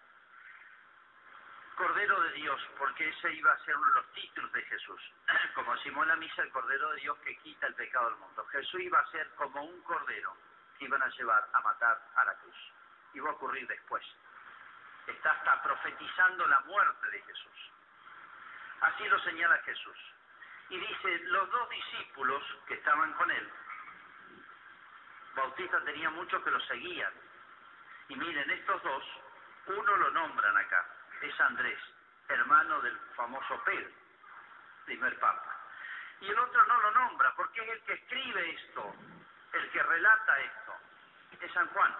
Cordero 1.79 2.19
de 2.19 2.33
Dios, 2.33 2.61
porque 2.77 3.07
ese 3.07 3.31
iba 3.35 3.53
a 3.53 3.63
ser 3.63 3.73
uno 3.77 3.87
de 3.87 3.93
los 3.93 4.11
títulos 4.11 4.51
de 4.51 4.61
Jesús. 4.63 5.01
Como 5.55 5.73
decimos 5.75 6.03
en 6.03 6.09
la 6.09 6.15
misa, 6.17 6.41
el 6.41 6.51
Cordero 6.51 6.91
de 6.91 6.99
Dios 6.99 7.17
que 7.19 7.37
quita 7.37 7.67
el 7.67 7.75
pecado 7.75 8.09
del 8.09 8.19
mundo. 8.19 8.45
Jesús 8.47 8.81
iba 8.81 8.99
a 8.99 9.11
ser 9.11 9.33
como 9.35 9.63
un 9.63 9.81
cordero 9.83 10.35
que 10.77 10.83
iban 10.83 11.01
a 11.01 11.07
llevar 11.07 11.47
a 11.53 11.61
matar 11.61 12.05
a 12.17 12.25
la 12.25 12.33
cruz. 12.35 12.57
Iba 13.13 13.29
a 13.29 13.33
ocurrir 13.33 13.65
después. 13.65 14.03
Está 15.07 15.31
hasta 15.31 15.63
profetizando 15.63 16.45
la 16.47 16.59
muerte 16.61 17.11
de 17.11 17.21
Jesús. 17.21 17.71
Así 18.81 19.07
lo 19.07 19.17
señala 19.19 19.57
Jesús. 19.59 19.97
Y 20.71 20.79
dice, 20.79 21.19
los 21.27 21.49
dos 21.49 21.69
discípulos 21.69 22.43
que 22.67 22.73
estaban 22.73 23.13
con 23.13 23.31
él, 23.31 23.49
Bautista 25.33 25.81
tenía 25.85 26.09
muchos 26.09 26.43
que 26.43 26.51
lo 26.51 26.59
seguían, 26.59 27.13
y 28.09 28.15
miren, 28.17 28.49
estos 28.49 28.83
dos, 28.83 29.03
uno 29.67 29.95
lo 29.95 30.09
nombran 30.11 30.57
acá, 30.57 30.85
es 31.21 31.39
Andrés, 31.41 31.79
hermano 32.27 32.81
del 32.81 32.97
famoso 33.15 33.61
Pedro, 33.63 33.91
primer 34.85 35.19
papa. 35.19 35.55
Y 36.21 36.27
el 36.27 36.39
otro 36.39 36.65
no 36.65 36.81
lo 36.81 36.91
nombra, 36.91 37.33
porque 37.35 37.61
es 37.61 37.69
el 37.69 37.81
que 37.83 37.93
escribe 37.93 38.49
esto, 38.51 38.95
el 39.53 39.71
que 39.71 39.83
relata 39.83 40.39
esto, 40.39 40.75
es 41.41 41.51
San 41.53 41.67
Juan. 41.69 41.95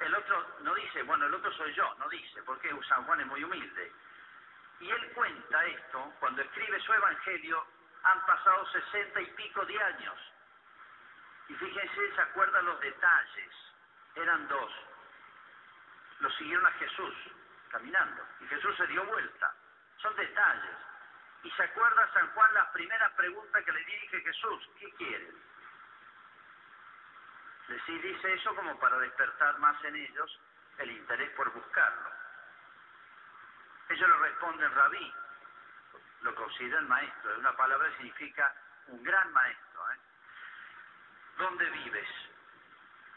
El 0.00 0.14
otro 0.14 0.56
no 0.60 0.74
dice, 0.74 1.02
bueno, 1.04 1.26
el 1.26 1.34
otro 1.34 1.52
soy 1.52 1.72
yo, 1.74 1.94
no 1.94 2.08
dice, 2.08 2.42
porque 2.42 2.74
San 2.88 3.04
Juan 3.04 3.20
es 3.20 3.26
muy 3.26 3.42
humilde. 3.44 3.92
Y 4.80 4.90
él 4.90 5.12
cuenta 5.12 5.64
esto, 5.64 6.12
cuando 6.18 6.42
escribe 6.42 6.80
su 6.80 6.92
evangelio, 6.92 7.64
han 8.02 8.26
pasado 8.26 8.66
sesenta 8.72 9.20
y 9.20 9.26
pico 9.26 9.64
de 9.64 9.80
años. 9.80 10.18
Y 11.48 11.54
fíjense, 11.54 12.14
se 12.14 12.20
acuerdan 12.20 12.66
los 12.66 12.80
detalles 12.80 13.54
eran 14.14 14.48
dos. 14.48 14.72
Lo 16.22 16.30
siguieron 16.30 16.64
a 16.64 16.72
Jesús 16.72 17.14
caminando 17.68 18.24
y 18.40 18.46
Jesús 18.46 18.76
se 18.76 18.86
dio 18.86 19.04
vuelta. 19.04 19.54
Son 20.00 20.14
detalles. 20.16 20.76
Y 21.42 21.50
se 21.50 21.64
acuerda 21.64 22.12
San 22.14 22.28
Juan 22.30 22.54
la 22.54 22.72
primera 22.72 23.14
pregunta 23.16 23.62
que 23.62 23.72
le 23.72 23.84
dirige 23.84 24.20
Jesús, 24.20 24.70
¿qué 24.78 24.90
quieres? 24.92 25.34
Sí 27.86 27.98
dice 27.98 28.34
eso 28.34 28.54
como 28.54 28.78
para 28.78 28.98
despertar 28.98 29.58
más 29.58 29.82
en 29.84 29.96
ellos 29.96 30.40
el 30.78 30.92
interés 30.92 31.30
por 31.30 31.50
buscarlo. 31.52 32.10
Ellos 33.88 34.08
le 34.08 34.16
responden 34.16 34.74
rabí, 34.74 35.14
lo 36.20 36.34
consideran 36.34 36.88
maestro, 36.88 37.32
es 37.32 37.38
una 37.38 37.56
palabra 37.56 37.88
que 37.90 37.96
significa 37.96 38.54
un 38.86 39.02
gran 39.02 39.32
maestro. 39.32 39.92
¿eh? 39.92 39.98
¿Dónde 41.38 41.68
vives? 41.70 42.08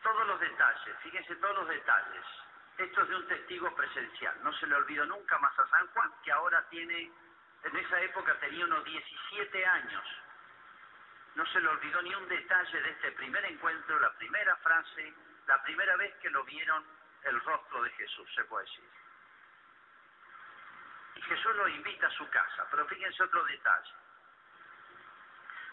todos 0.06 0.28
los 0.28 0.40
detalles, 0.40 0.98
fíjense 1.02 1.36
todos 1.38 1.56
los 1.56 1.68
detalles. 1.68 2.26
Esto 2.78 3.02
es 3.02 3.10
de 3.10 3.16
un 3.16 3.28
testigo 3.28 3.74
presencial. 3.76 4.36
No 4.44 4.52
se 4.54 4.68
le 4.68 4.76
olvidó 4.76 5.06
nunca 5.06 5.38
más 5.40 5.58
a 5.58 5.68
San 5.70 5.88
Juan, 5.88 6.12
que 6.24 6.32
ahora 6.32 6.68
tiene, 6.70 7.12
en 7.64 7.78
esa 7.78 8.02
época 8.02 8.38
tenía 8.40 8.66
unos 8.66 8.84
17 8.84 9.66
años. 9.66 10.04
No 11.36 11.46
se 11.48 11.62
le 11.62 11.68
olvidó 11.68 12.02
ni 12.02 12.14
un 12.14 12.28
detalle 12.28 12.82
de 12.82 12.90
este 12.90 13.12
primer 13.14 13.46
encuentro, 13.46 14.00
la 14.00 14.12
primera 14.18 14.56
frase, 14.58 15.14
la 15.48 15.62
primera 15.64 15.96
vez 15.98 16.16
que 16.18 16.30
lo 16.30 16.44
vieron 16.44 16.86
el 17.24 17.40
rostro 17.42 17.82
de 17.82 17.90
Jesús, 17.92 18.30
se 18.36 18.44
puede 18.46 18.66
decir. 18.66 18.90
Y 21.16 21.22
Jesús 21.22 21.56
lo 21.56 21.68
invita 21.68 22.08
a 22.08 22.12
su 22.12 22.30
casa, 22.30 22.68
pero 22.70 22.86
fíjense 22.88 23.24
otro 23.24 23.44
detalle. 23.46 23.94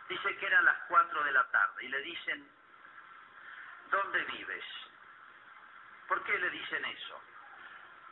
Dice 0.09 0.37
que 0.37 0.47
eran 0.47 0.65
las 0.65 0.79
4 0.89 1.25
de 1.25 1.33
la 1.33 1.51
tarde 1.51 1.85
y 1.85 1.89
le 1.89 2.01
dicen, 2.01 2.51
¿dónde 3.91 4.25
vives? 4.25 4.65
¿Por 6.09 6.23
qué 6.25 6.39
le 6.39 6.51
dicen 6.51 6.85
eso? 6.85 7.21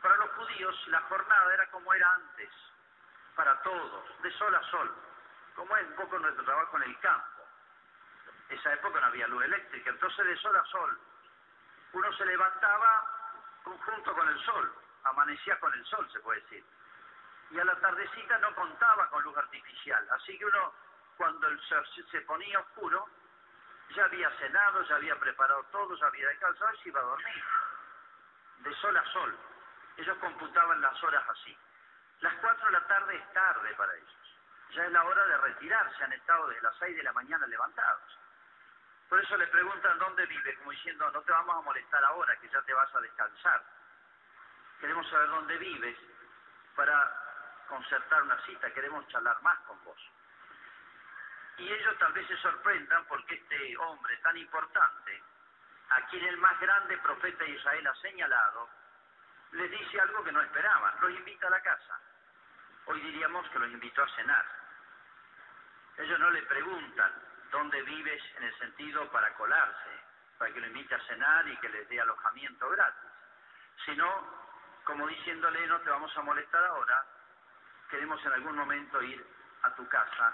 Para 0.01 0.17
los 0.17 0.31
judíos 0.31 0.87
la 0.87 1.01
jornada 1.01 1.53
era 1.53 1.69
como 1.69 1.93
era 1.93 2.13
antes, 2.13 2.49
para 3.35 3.61
todos, 3.61 4.21
de 4.21 4.31
sol 4.37 4.55
a 4.55 4.63
sol, 4.71 4.95
como 5.55 5.75
es 5.77 5.87
un 5.87 5.95
poco 5.95 6.19
nuestro 6.19 6.43
trabajo 6.43 6.77
en 6.77 6.83
el 6.83 6.99
campo. 6.99 7.45
Esa 8.49 8.73
época 8.73 8.99
no 8.99 9.07
había 9.07 9.27
luz 9.27 9.43
eléctrica, 9.43 9.91
entonces 9.91 10.25
de 10.25 10.37
sol 10.37 10.55
a 10.57 10.65
sol. 10.65 10.99
Uno 11.93 12.13
se 12.13 12.25
levantaba 12.25 13.05
junto 13.63 14.13
con 14.13 14.27
el 14.27 14.45
sol, 14.45 14.73
amanecía 15.03 15.59
con 15.59 15.73
el 15.73 15.85
sol, 15.85 16.09
se 16.11 16.19
puede 16.19 16.41
decir. 16.41 16.65
Y 17.51 17.59
a 17.59 17.65
la 17.65 17.75
tardecita 17.79 18.37
no 18.39 18.55
contaba 18.55 19.09
con 19.09 19.23
luz 19.23 19.37
artificial, 19.37 20.07
así 20.11 20.37
que 20.37 20.45
uno, 20.45 20.73
cuando 21.17 21.47
el 21.47 21.59
sol 21.67 21.85
se 22.09 22.21
ponía 22.21 22.59
oscuro, 22.59 23.07
ya 23.95 24.05
había 24.05 24.29
cenado, 24.37 24.81
ya 24.83 24.95
había 24.95 25.19
preparado 25.19 25.63
todo, 25.71 25.95
ya 25.95 26.07
había 26.07 26.27
descansado 26.29 26.73
y 26.73 26.77
se 26.77 26.89
iba 26.89 26.99
a 26.99 27.03
dormir. 27.03 27.43
De 28.63 28.73
sol 28.75 28.95
a 28.97 29.05
sol. 29.11 29.37
Ellos 29.97 30.17
computaban 30.17 30.81
las 30.81 31.03
horas 31.03 31.23
así. 31.29 31.57
Las 32.21 32.33
cuatro 32.35 32.65
de 32.65 32.71
la 32.73 32.87
tarde 32.87 33.15
es 33.15 33.33
tarde 33.33 33.73
para 33.75 33.93
ellos. 33.95 34.37
Ya 34.71 34.85
es 34.85 34.91
la 34.91 35.03
hora 35.03 35.25
de 35.25 35.37
retirarse, 35.37 36.03
han 36.03 36.13
estado 36.13 36.47
desde 36.47 36.61
las 36.61 36.77
seis 36.77 36.95
de 36.95 37.03
la 37.03 37.11
mañana 37.13 37.45
levantados. 37.47 38.17
Por 39.09 39.19
eso 39.19 39.35
le 39.35 39.47
preguntan 39.47 39.99
dónde 39.99 40.25
vive, 40.25 40.55
como 40.59 40.71
diciendo, 40.71 41.11
no 41.11 41.21
te 41.21 41.31
vamos 41.31 41.57
a 41.57 41.61
molestar 41.61 42.03
ahora, 42.05 42.33
que 42.37 42.47
ya 42.47 42.61
te 42.61 42.73
vas 42.73 42.95
a 42.95 43.01
descansar. 43.01 43.61
Queremos 44.79 45.09
saber 45.09 45.27
dónde 45.27 45.57
vives 45.57 45.97
para 46.75 47.11
concertar 47.67 48.23
una 48.23 48.39
cita, 48.45 48.73
queremos 48.73 49.05
charlar 49.09 49.41
más 49.41 49.59
con 49.67 49.83
vos. 49.83 49.99
Y 51.57 51.71
ellos 51.71 51.97
tal 51.97 52.13
vez 52.13 52.25
se 52.27 52.37
sorprendan 52.37 53.05
porque 53.05 53.35
este 53.35 53.77
hombre 53.77 54.15
tan 54.17 54.37
importante, 54.37 55.23
a 55.91 56.05
quien 56.07 56.25
el 56.25 56.37
más 56.37 56.57
grande 56.59 56.97
profeta 56.99 57.43
de 57.43 57.51
Israel 57.51 57.87
ha 57.87 57.95
señalado, 57.95 58.69
les 59.51 59.69
dice 59.69 59.99
algo 59.99 60.23
que 60.23 60.31
no 60.31 60.41
esperaban, 60.41 60.93
los 61.01 61.11
invita 61.11 61.47
a 61.47 61.51
la 61.51 61.61
casa. 61.61 61.99
Hoy 62.85 63.01
diríamos 63.01 63.47
que 63.49 63.59
los 63.59 63.69
invitó 63.69 64.03
a 64.03 64.15
cenar. 64.15 64.45
Ellos 65.97 66.19
no 66.19 66.29
le 66.29 66.41
preguntan 66.43 67.11
dónde 67.51 67.81
vives 67.83 68.23
en 68.37 68.43
el 68.43 68.57
sentido 68.59 69.11
para 69.11 69.33
colarse, 69.33 69.99
para 70.37 70.53
que 70.53 70.61
lo 70.61 70.67
invite 70.67 70.95
a 70.95 71.07
cenar 71.07 71.47
y 71.47 71.57
que 71.57 71.69
les 71.69 71.89
dé 71.89 71.99
alojamiento 71.99 72.69
gratis, 72.69 73.11
sino 73.85 74.05
como 74.85 75.07
diciéndole 75.07 75.67
no 75.67 75.79
te 75.81 75.89
vamos 75.89 76.15
a 76.17 76.21
molestar 76.21 76.63
ahora, 76.63 77.05
queremos 77.89 78.23
en 78.25 78.33
algún 78.33 78.55
momento 78.55 79.01
ir 79.03 79.25
a 79.63 79.75
tu 79.75 79.87
casa 79.89 80.33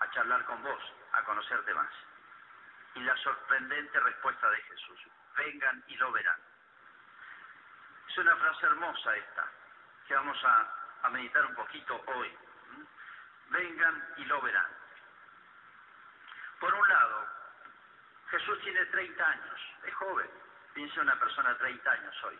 a 0.00 0.10
charlar 0.10 0.44
con 0.44 0.62
vos, 0.62 0.82
a 1.12 1.22
conocerte 1.22 1.72
más. 1.74 2.09
Y 2.94 3.00
la 3.00 3.16
sorprendente 3.18 4.00
respuesta 4.00 4.50
de 4.50 4.62
Jesús, 4.62 5.00
vengan 5.36 5.84
y 5.86 5.96
lo 5.96 6.10
verán. 6.12 6.40
Es 8.08 8.18
una 8.18 8.36
frase 8.36 8.66
hermosa 8.66 9.16
esta, 9.16 9.46
que 10.06 10.14
vamos 10.14 10.38
a, 10.44 11.08
meditar 11.10 11.46
un 11.46 11.54
poquito 11.54 12.02
hoy. 12.06 12.36
Vengan 13.48 14.14
y 14.16 14.24
lo 14.24 14.40
verán. 14.42 14.70
Por 16.58 16.74
un 16.74 16.88
lado, 16.88 17.26
Jesús 18.30 18.60
tiene 18.60 18.84
30 18.86 19.28
años, 19.28 19.60
es 19.84 19.94
joven, 19.94 20.30
piensa 20.74 21.00
una 21.00 21.18
persona 21.18 21.50
de 21.50 21.54
30 21.56 21.90
años 21.90 22.24
hoy. 22.24 22.38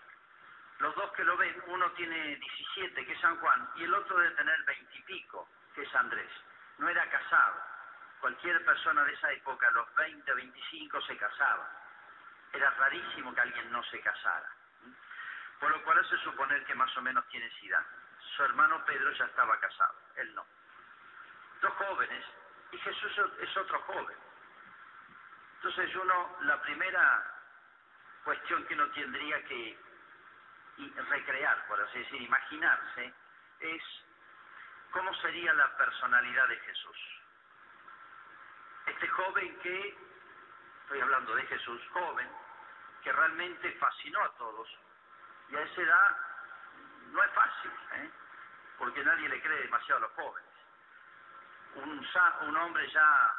Los 0.81 0.95
dos 0.95 1.13
que 1.13 1.25
lo 1.25 1.37
ven, 1.37 1.63
uno 1.67 1.91
tiene 1.93 2.37
17, 2.37 3.07
que 3.07 3.13
es 3.13 3.21
San 3.21 3.37
Juan, 3.39 3.71
y 3.77 3.85
el 3.85 3.95
otro 3.95 4.17
debe 4.19 4.35
tener 4.35 4.63
20 4.65 4.97
y 4.97 5.03
pico, 5.03 5.49
que 5.75 5.83
es 5.83 5.95
Andrés. 5.95 6.31
No 6.79 6.89
era 6.89 7.09
casado. 7.11 7.70
Cualquier 8.21 8.65
persona 8.65 9.05
de 9.05 9.13
esa 9.15 9.33
época, 9.33 9.67
a 9.69 9.71
los 9.71 9.95
20, 9.95 10.35
25, 10.35 11.01
se 11.03 11.17
casaba. 11.17 11.69
Era 12.53 12.71
rarísimo 12.71 13.35
que 13.35 13.41
alguien 13.41 13.73
no 13.73 13.83
se 13.85 14.01
casara 14.01 14.51
por 15.61 15.71
lo 15.71 15.85
cual 15.85 15.99
hace 15.99 16.17
suponer 16.19 16.65
que 16.65 16.75
más 16.75 16.95
o 16.97 17.03
menos 17.03 17.25
tiene 17.29 17.47
edad. 17.63 17.85
Su 18.35 18.45
hermano 18.45 18.83
Pedro 18.87 19.13
ya 19.13 19.27
estaba 19.27 19.61
casado, 19.61 19.95
él 20.17 20.35
no. 20.35 20.45
Dos 21.61 21.73
jóvenes, 21.75 22.25
y 22.73 22.79
Jesús 22.79 23.13
es 23.39 23.57
otro 23.57 23.79
joven. 23.83 24.17
Entonces 25.57 25.95
uno, 25.97 26.39
la 26.41 26.61
primera 26.63 27.23
cuestión 28.25 28.65
que 28.67 28.75
uno 28.75 28.89
tendría 28.93 29.45
que 29.45 29.79
recrear, 31.11 31.67
por 31.67 31.79
así 31.83 31.99
decir, 31.99 32.23
imaginarse, 32.23 33.13
es 33.61 33.83
cómo 34.93 35.15
sería 35.17 35.53
la 35.53 35.77
personalidad 35.77 36.49
de 36.49 36.57
Jesús. 36.61 36.97
Este 39.01 39.13
joven 39.13 39.59
que, 39.61 39.99
estoy 40.83 41.01
hablando 41.01 41.35
de 41.35 41.47
Jesús, 41.47 41.81
joven, 41.91 42.29
que 43.03 43.11
realmente 43.11 43.73
fascinó 43.81 44.23
a 44.23 44.29
todos, 44.37 44.69
y 45.49 45.57
a 45.57 45.63
esa 45.63 45.81
edad 45.81 46.17
no 47.07 47.25
es 47.25 47.31
fácil, 47.33 47.71
¿eh? 47.95 48.11
porque 48.77 49.03
nadie 49.03 49.27
le 49.27 49.41
cree 49.41 49.63
demasiado 49.63 49.97
a 49.97 50.01
los 50.01 50.13
jóvenes. 50.13 50.51
Un, 51.77 52.07
un 52.49 52.57
hombre 52.59 52.91
ya 52.91 53.35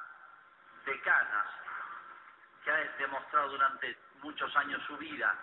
de 0.85 0.99
canas, 1.01 1.47
que 2.63 2.71
ha 2.71 2.77
demostrado 2.97 3.49
durante 3.49 3.99
muchos 4.23 4.55
años 4.55 4.81
su 4.87 4.97
vida 4.97 5.35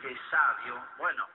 que 0.00 0.12
es 0.12 0.20
sabio, 0.30 0.80
bueno, 0.96 1.28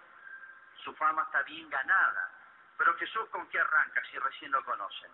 su 0.85 0.95
fama 0.95 1.23
está 1.23 1.43
bien 1.43 1.69
ganada. 1.69 2.31
Pero 2.77 2.95
Jesús 2.95 3.27
con 3.29 3.45
qué 3.50 3.59
arranca 3.59 4.01
si 4.09 4.17
recién 4.17 4.53
lo 4.53 4.63
conocen? 4.63 5.11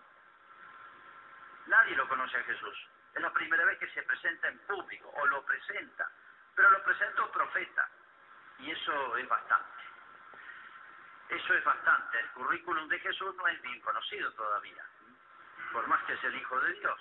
Nadie 1.66 1.96
lo 1.96 2.06
conoce 2.06 2.36
a 2.36 2.44
Jesús. 2.44 2.88
Es 3.14 3.22
la 3.22 3.32
primera 3.32 3.64
vez 3.64 3.78
que 3.78 3.88
se 3.88 4.02
presenta 4.02 4.48
en 4.48 4.58
público 4.60 5.10
o 5.10 5.26
lo 5.26 5.44
presenta, 5.44 6.10
pero 6.54 6.70
lo 6.70 6.82
presenta 6.82 7.22
un 7.22 7.32
profeta. 7.32 7.88
Y 8.58 8.70
eso 8.70 9.16
es 9.16 9.28
bastante. 9.28 9.82
Eso 11.28 11.54
es 11.54 11.64
bastante. 11.64 12.20
El 12.20 12.30
currículum 12.30 12.88
de 12.88 12.98
Jesús 13.00 13.34
no 13.36 13.46
es 13.48 13.60
bien 13.62 13.80
conocido 13.80 14.32
todavía, 14.32 14.84
por 15.72 15.86
más 15.86 16.02
que 16.04 16.14
es 16.14 16.24
el 16.24 16.34
Hijo 16.34 16.58
de 16.60 16.72
Dios. 16.74 17.00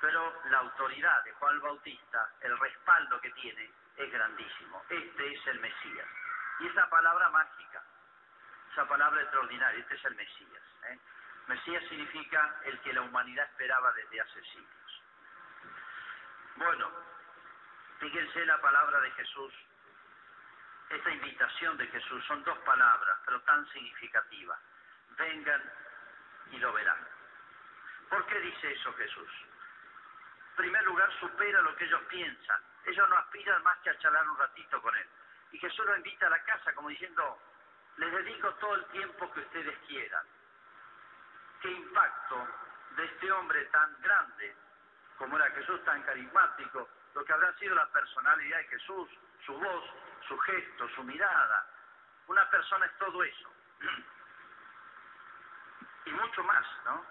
Pero 0.00 0.42
la 0.44 0.58
autoridad 0.58 1.24
de 1.24 1.32
Juan 1.32 1.60
Bautista, 1.60 2.32
el 2.40 2.56
respaldo 2.58 3.20
que 3.20 3.32
tiene, 3.32 3.72
es 3.96 4.12
grandísimo. 4.12 4.82
Este 4.88 5.34
es 5.34 5.46
el 5.48 5.60
Mesías. 5.60 6.06
Y 6.60 6.68
esa 6.68 6.88
palabra 6.88 7.28
mágica, 7.30 7.82
esa 8.72 8.86
palabra 8.86 9.22
extraordinaria, 9.22 9.80
este 9.80 9.96
es 9.96 10.04
el 10.04 10.14
Mesías. 10.14 10.62
¿eh? 10.84 10.98
Mesías 11.48 11.82
significa 11.88 12.60
el 12.64 12.78
que 12.80 12.92
la 12.92 13.02
humanidad 13.02 13.46
esperaba 13.46 13.92
desde 13.92 14.20
hace 14.20 14.42
siglos. 14.42 15.02
Bueno, 16.56 16.90
fíjense 18.00 18.46
la 18.46 18.60
palabra 18.60 19.00
de 19.00 19.10
Jesús 19.12 19.54
esta 20.90 21.10
invitación 21.10 21.76
de 21.76 21.86
Jesús 21.88 22.24
son 22.24 22.42
dos 22.44 22.58
palabras, 22.60 23.18
pero 23.26 23.40
tan 23.42 23.66
significativas. 23.72 24.58
Vengan 25.18 25.62
y 26.50 26.58
lo 26.58 26.72
verán. 26.72 27.06
¿Por 28.08 28.24
qué 28.26 28.40
dice 28.40 28.72
eso 28.72 28.92
Jesús? 28.94 29.30
En 30.50 30.56
primer 30.56 30.82
lugar, 30.84 31.10
supera 31.20 31.60
lo 31.60 31.76
que 31.76 31.84
ellos 31.84 32.00
piensan. 32.08 32.62
Ellos 32.86 33.08
no 33.08 33.18
aspiran 33.18 33.62
más 33.62 33.78
que 33.78 33.90
a 33.90 33.98
charlar 33.98 34.28
un 34.28 34.38
ratito 34.38 34.80
con 34.80 34.96
Él. 34.96 35.08
Y 35.52 35.58
Jesús 35.58 35.84
los 35.84 35.98
invita 35.98 36.26
a 36.26 36.30
la 36.30 36.42
casa 36.44 36.74
como 36.74 36.88
diciendo, 36.88 37.38
les 37.98 38.10
dedico 38.10 38.54
todo 38.54 38.74
el 38.76 38.84
tiempo 38.86 39.30
que 39.32 39.40
ustedes 39.40 39.78
quieran. 39.86 40.24
¿Qué 41.60 41.70
impacto 41.70 42.48
de 42.96 43.04
este 43.04 43.32
hombre 43.32 43.64
tan 43.66 44.00
grande, 44.00 44.56
como 45.16 45.36
era 45.36 45.50
Jesús 45.50 45.84
tan 45.84 46.02
carismático, 46.02 46.88
lo 47.14 47.24
que 47.24 47.32
habrá 47.32 47.52
sido 47.54 47.74
la 47.74 47.86
personalidad 47.88 48.58
de 48.58 48.64
Jesús, 48.64 49.08
su 49.44 49.52
voz, 49.58 49.84
su 50.26 50.38
gesto, 50.38 50.88
su 50.90 51.02
mirada. 51.04 51.66
Una 52.26 52.48
persona 52.50 52.86
es 52.86 52.98
todo 52.98 53.22
eso. 53.22 53.50
Y 56.04 56.10
mucho 56.10 56.42
más, 56.42 56.64
¿no? 56.86 57.04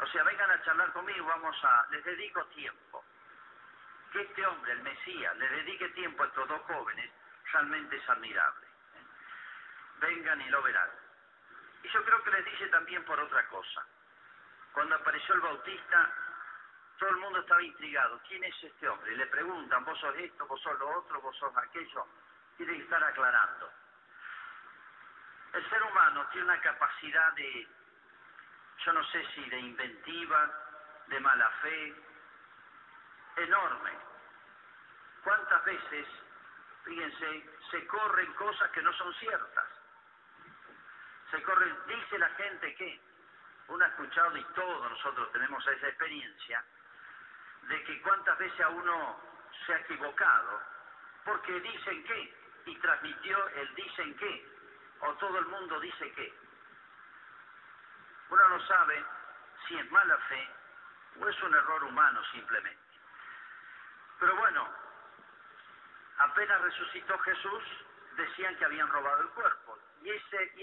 O 0.00 0.06
sea, 0.06 0.22
vengan 0.22 0.50
a 0.50 0.62
charlar 0.62 0.90
conmigo, 0.92 1.26
vamos 1.26 1.54
a... 1.62 1.86
Les 1.90 2.02
dedico 2.02 2.42
tiempo. 2.46 3.04
Que 4.12 4.22
este 4.22 4.46
hombre, 4.46 4.72
el 4.72 4.80
Mesías, 4.80 5.36
le 5.36 5.46
dedique 5.46 5.86
tiempo 5.90 6.22
a 6.22 6.26
estos 6.26 6.48
dos 6.48 6.62
jóvenes, 6.62 7.12
realmente 7.52 7.96
es 7.96 8.08
admirable. 8.08 8.66
Vengan 9.98 10.40
y 10.40 10.48
lo 10.48 10.62
verán. 10.62 10.88
Y 11.82 11.88
yo 11.88 12.04
creo 12.04 12.22
que 12.22 12.30
les 12.30 12.44
dice 12.44 12.66
también 12.68 13.04
por 13.04 13.18
otra 13.18 13.46
cosa. 13.48 13.84
Cuando 14.72 14.94
apareció 14.94 15.34
el 15.34 15.40
Bautista, 15.40 16.12
todo 16.98 17.10
el 17.10 17.16
mundo 17.16 17.40
estaba 17.40 17.62
intrigado. 17.62 18.20
¿Quién 18.28 18.44
es 18.44 18.54
este 18.62 18.88
hombre? 18.88 19.16
Le 19.16 19.26
preguntan, 19.26 19.84
vos 19.84 19.98
sos 19.98 20.14
esto, 20.16 20.46
vos 20.46 20.60
sos 20.60 20.78
lo 20.78 20.98
otro, 20.98 21.20
vos 21.20 21.36
sos 21.38 21.56
aquello. 21.56 22.06
Tiene 22.56 22.76
que 22.76 22.82
estar 22.82 23.02
aclarando. 23.02 23.72
El 25.54 25.68
ser 25.68 25.82
humano 25.82 26.26
tiene 26.28 26.44
una 26.44 26.60
capacidad 26.60 27.32
de, 27.32 27.68
yo 28.84 28.92
no 28.92 29.04
sé 29.04 29.26
si 29.34 29.48
de 29.48 29.58
inventiva, 29.58 30.50
de 31.06 31.20
mala 31.20 31.50
fe, 31.62 31.94
enorme. 33.36 33.92
¿Cuántas 35.24 35.64
veces, 35.64 36.06
fíjense, 36.84 37.50
se 37.70 37.86
corren 37.86 38.32
cosas 38.34 38.70
que 38.70 38.82
no 38.82 38.92
son 38.92 39.12
ciertas? 39.14 39.79
Se 41.30 41.42
corren, 41.42 41.76
dice 41.86 42.18
la 42.18 42.28
gente 42.30 42.74
que, 42.74 43.00
uno 43.68 43.84
ha 43.84 43.88
escuchado 43.88 44.36
y 44.36 44.44
todos 44.54 44.90
nosotros 44.90 45.30
tenemos 45.32 45.64
esa 45.66 45.88
experiencia, 45.88 46.64
de 47.62 47.84
que 47.84 48.02
cuántas 48.02 48.36
veces 48.38 48.60
a 48.60 48.68
uno 48.68 49.20
se 49.64 49.74
ha 49.74 49.78
equivocado, 49.78 50.60
porque 51.24 51.60
dicen 51.60 52.04
que, 52.04 52.34
y 52.66 52.76
transmitió 52.78 53.48
el 53.48 53.74
dicen 53.74 54.16
que, 54.16 54.50
o 55.00 55.14
todo 55.14 55.38
el 55.38 55.46
mundo 55.46 55.78
dice 55.80 56.12
que. 56.12 56.34
Uno 58.30 58.48
no 58.48 58.60
sabe 58.66 59.04
si 59.66 59.78
es 59.78 59.90
mala 59.90 60.16
fe 60.28 60.48
o 61.20 61.28
es 61.28 61.42
un 61.42 61.54
error 61.54 61.84
humano 61.84 62.22
simplemente. 62.32 62.80
Pero 64.18 64.36
bueno, 64.36 64.68
apenas 66.18 66.60
resucitó 66.60 67.18
Jesús, 67.18 67.62
decían 68.20 68.56
que 68.56 68.64
habían 68.64 68.88
robado 68.88 69.22
el 69.22 69.28
cuerpo. 69.30 69.78
Y, 70.02 70.10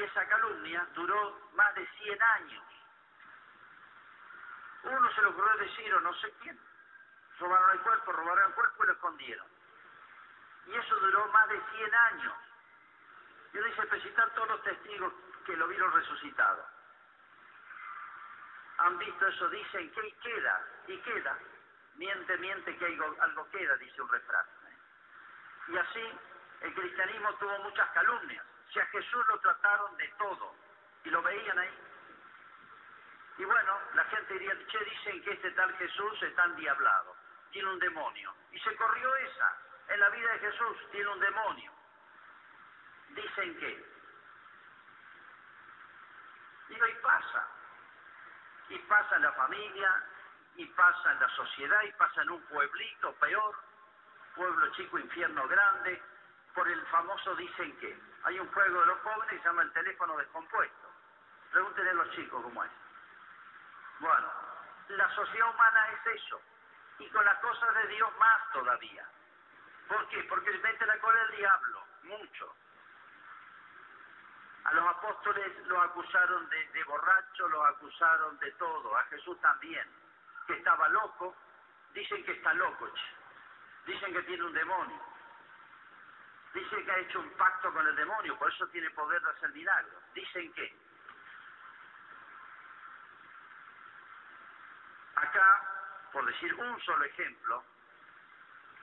esa 0.02 0.28
calumnia 0.28 0.88
duró 0.94 1.50
más 1.54 1.74
de 1.76 1.88
100 1.88 2.22
años. 2.22 2.64
Uno 4.84 5.12
se 5.14 5.22
lo 5.22 5.30
ocurrió 5.30 5.58
decir, 5.58 5.94
o 5.94 6.02
no 6.02 6.14
sé 6.16 6.32
quién, 6.42 6.60
robaron 7.40 7.72
el 7.72 7.80
cuerpo, 7.82 8.12
robaron 8.12 8.48
el 8.48 8.54
cuerpo 8.54 8.84
y 8.84 8.88
lo 8.88 8.94
escondieron. 8.94 9.48
Y 10.68 10.76
eso 10.76 10.96
duró 10.98 11.28
más 11.28 11.50
de 11.50 11.62
100 11.76 11.96
años. 11.96 12.34
Y 13.54 13.58
uno 13.58 13.68
dice, 13.68 13.88
pero 13.90 14.32
todos 14.34 14.50
los 14.50 14.64
testigos 14.64 15.14
que 15.46 15.56
lo 15.56 15.68
vieron 15.68 15.92
resucitado. 15.92 16.66
Han 18.80 18.98
visto 19.00 19.28
eso, 19.28 19.50
dicen 19.50 19.92
que 19.92 20.14
queda, 20.22 20.68
y 20.88 20.98
queda. 21.00 21.38
Miente, 21.96 22.38
miente 22.38 22.78
que 22.78 22.86
algo, 22.86 23.16
algo 23.22 23.50
queda, 23.50 23.76
dice 23.78 24.02
un 24.02 24.10
refrán. 24.10 24.46
Y 25.68 25.78
así 25.78 26.20
el 26.62 26.74
cristianismo 26.74 27.34
tuvo 27.36 27.58
muchas 27.60 27.90
calumnias. 27.92 28.46
Si 28.74 28.80
a 28.80 28.86
Jesús 28.88 29.28
lo 29.28 29.40
trataron 29.40 29.96
de 29.98 30.08
todo 30.18 30.56
y 31.04 31.10
lo 31.10 31.22
veían 31.22 31.60
ahí, 31.60 31.84
Y 33.38 33.46
bueno, 33.46 33.80
la 33.94 34.04
gente 34.06 34.34
diría, 34.34 34.58
che, 34.68 34.84
dicen 34.84 35.24
que 35.24 35.32
este 35.34 35.52
tal 35.52 35.72
Jesús 35.78 36.24
está 36.24 36.46
endiablado, 36.46 37.16
tiene 37.52 37.70
un 37.70 37.80
demonio. 37.80 38.34
Y 38.52 38.60
se 38.60 38.76
corrió 38.76 39.16
esa. 39.16 39.58
En 39.90 40.00
la 40.00 40.10
vida 40.10 40.32
de 40.34 40.40
Jesús 40.40 40.78
tiene 40.92 41.08
un 41.08 41.20
demonio. 41.20 41.72
Dicen 43.10 43.60
que. 43.60 43.98
Y 46.70 46.76
pasa. 47.02 47.48
Y 48.70 48.80
pasa 48.80 49.16
en 49.18 49.22
la 49.22 49.32
familia, 49.34 50.04
y 50.56 50.66
pasa 50.66 51.12
en 51.12 51.20
la 51.20 51.30
sociedad, 51.36 51.82
y 51.84 51.92
pasa 51.94 52.24
en 52.24 52.32
un 52.32 52.42
pueblito 52.48 53.14
peor, 53.14 53.56
pueblo 54.36 54.68
chico, 54.74 54.98
infierno 54.98 55.48
grande, 55.48 56.02
por 56.58 56.68
el 56.68 56.84
famoso 56.88 57.36
dicen 57.36 57.78
que. 57.78 57.96
Hay 58.24 58.40
un 58.40 58.52
juego 58.52 58.82
de 58.82 58.88
los 58.88 59.00
jóvenes 59.02 59.30
que 59.30 59.38
se 59.38 59.44
llama 59.44 59.62
el 59.62 59.72
teléfono 59.74 60.18
descompuesto. 60.18 60.92
Pregúntenle 61.52 61.92
a 61.92 61.94
los 61.94 62.12
chicos 62.16 62.44
cómo 62.44 62.64
es. 62.64 62.72
Bueno, 64.00 64.28
la 64.90 65.16
sociedad 65.16 65.54
humana 65.54 65.88
es 65.92 66.20
eso, 66.20 66.42
y 66.98 67.08
con 67.12 67.24
las 67.24 67.38
cosas 67.40 67.76
de 67.76 67.88
Dios 67.90 68.10
más 68.18 68.52
todavía. 68.52 69.08
¿Por 69.88 70.10
qué? 70.10 70.24
Porque 70.24 70.52
mete 70.58 70.86
la 70.88 70.98
cola 71.00 71.22
el 71.22 71.38
diablo, 71.38 71.86
mucho. 72.04 72.56
A 74.66 74.74
los 74.74 74.88
apóstoles 74.88 75.68
los 75.68 75.84
acusaron 75.84 76.50
de, 76.50 76.68
de 76.70 76.84
borracho, 76.86 77.48
los 77.50 77.66
acusaron 77.70 78.38
de 78.40 78.52
todo, 78.54 78.98
a 78.98 79.04
Jesús 79.04 79.40
también, 79.42 79.88
que 80.48 80.54
estaba 80.54 80.90
loco, 80.90 81.36
dicen 81.94 82.26
que 82.26 82.32
está 82.32 82.54
loco, 82.56 82.90
dicen 83.86 84.12
que 84.12 84.24
tiene 84.24 84.44
un 84.44 84.54
demonio, 84.54 85.17
dicen 86.54 86.86
que 86.86 86.92
ha 86.92 86.98
hecho 86.98 87.20
un 87.20 87.30
pacto 87.32 87.72
con 87.74 87.86
el 87.88 87.96
demonio, 87.96 88.38
por 88.38 88.52
eso 88.52 88.68
tiene 88.68 88.90
poder 88.92 89.22
de 89.22 89.30
hacer 89.30 89.50
milagros, 89.52 90.04
dicen 90.14 90.52
que 90.54 90.88
Acá, 95.18 95.62
por 96.14 96.24
decir 96.28 96.54
un 96.54 96.80
solo 96.82 97.04
ejemplo, 97.04 97.64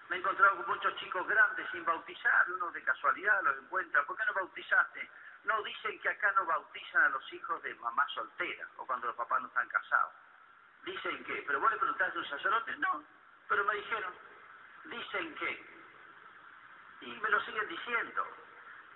me 0.08 0.16
he 0.16 0.18
encontrado 0.18 0.56
con 0.56 0.66
muchos 0.66 0.96
chicos 0.96 1.26
grandes 1.28 1.70
sin 1.70 1.84
bautizar, 1.84 2.50
uno 2.50 2.72
de 2.72 2.82
casualidad 2.82 3.40
los 3.44 3.56
encuentra, 3.58 4.02
¿por 4.04 4.16
qué 4.16 4.24
no 4.26 4.34
bautizaste? 4.34 5.10
No, 5.44 5.62
dicen 5.62 6.00
que 6.00 6.08
acá 6.08 6.32
no 6.32 6.44
bautizan 6.44 7.04
a 7.04 7.08
los 7.10 7.32
hijos 7.32 7.62
de 7.62 7.74
mamá 7.76 8.04
soltera 8.08 8.66
o 8.78 8.86
cuando 8.86 9.06
los 9.06 9.16
papás 9.16 9.40
no 9.42 9.48
están 9.48 9.68
casados. 9.68 10.12
Dicen 10.84 11.24
que, 11.24 11.44
pero 11.46 11.60
vos 11.60 11.70
le 11.70 11.78
preguntaste 11.78 12.18
a 12.18 12.20
un 12.20 12.28
sacerdote, 12.28 12.76
no, 12.78 13.04
pero 13.48 13.64
me 13.64 13.74
dijeron, 13.74 14.12
dicen 14.84 15.34
que, 15.36 15.73
y 17.04 17.20
me 17.20 17.28
lo 17.28 17.40
siguen 17.42 17.68
diciendo. 17.68 18.26